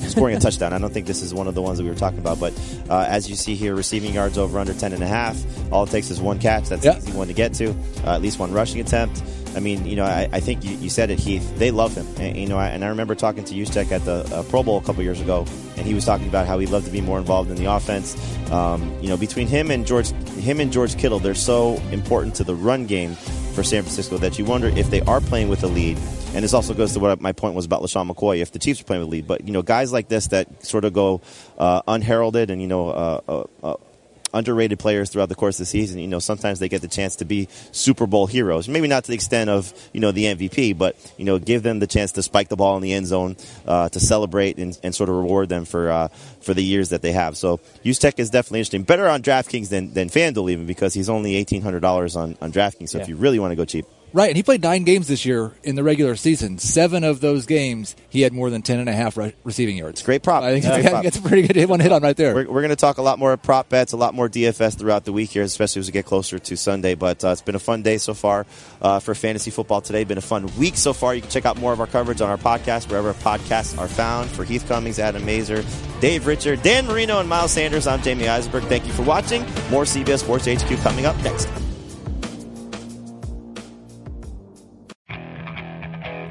[0.07, 0.73] scoring a touchdown.
[0.73, 2.53] I don't think this is one of the ones that we were talking about, but
[2.89, 5.37] uh, as you see here, receiving yards over under ten and a half.
[5.71, 6.69] All it takes is one catch.
[6.69, 6.95] That's Yep.
[6.95, 7.71] an easy one to get to.
[8.05, 9.21] Uh, at least one rushing attempt.
[9.55, 11.57] I mean, you know, I, I think you, you said it, Heath.
[11.57, 14.23] They love him, and, you know, I, and I remember talking to Juszczyk at the
[14.35, 15.43] uh, Pro Bowl a couple years ago,
[15.75, 18.15] and he was talking about how he'd love to be more involved in the offense.
[18.51, 22.43] Um, you know, between him and George, him and George Kittle, they're so important to
[22.43, 23.15] the run game
[23.59, 25.97] for San Francisco that you wonder if they are playing with a lead.
[26.33, 28.41] And this also goes to what my point was about LeSean McCoy.
[28.41, 30.65] If the Chiefs are playing with a lead, but you know, guys like this that
[30.65, 31.19] sort of go
[31.57, 32.89] uh, unheralded and you know.
[32.89, 33.75] Uh, uh, uh,
[34.33, 35.99] underrated players throughout the course of the season.
[35.99, 38.67] You know, sometimes they get the chance to be Super Bowl heroes.
[38.67, 41.79] Maybe not to the extent of you know the MVP, but you know, give them
[41.79, 44.93] the chance to spike the ball in the end zone, uh, to celebrate and, and
[44.93, 46.07] sort of reward them for uh,
[46.41, 47.37] for the years that they have.
[47.37, 48.83] So, Tech is definitely interesting.
[48.83, 52.51] Better on DraftKings than than FanDuel even because he's only eighteen hundred dollars on on
[52.51, 52.89] DraftKings.
[52.89, 53.85] So if you really want to go cheap.
[54.11, 56.57] Right, and he played nine games this year in the regular season.
[56.57, 60.01] Seven of those games, he had more than ten and a half re- receiving yards.
[60.01, 60.43] Great prop.
[60.43, 61.05] I think it's, prop.
[61.05, 62.33] it's a pretty good hit, one hit on right there.
[62.33, 65.05] We're, we're going to talk a lot more prop bets, a lot more DFS throughout
[65.05, 66.95] the week here, especially as we get closer to Sunday.
[66.95, 68.47] But uh, it's been a fun day so far
[68.81, 70.03] uh, for fantasy football today.
[70.03, 71.13] Been a fun week so far.
[71.13, 74.29] You can check out more of our coverage on our podcast, wherever podcasts are found.
[74.31, 75.63] For Heath Cummings, Adam Aizer,
[76.01, 78.63] Dave Richard, Dan Marino, and Miles Sanders, I'm Jamey Eisenberg.
[78.63, 79.41] Thank you for watching.
[79.69, 81.47] More CBS Sports HQ coming up next.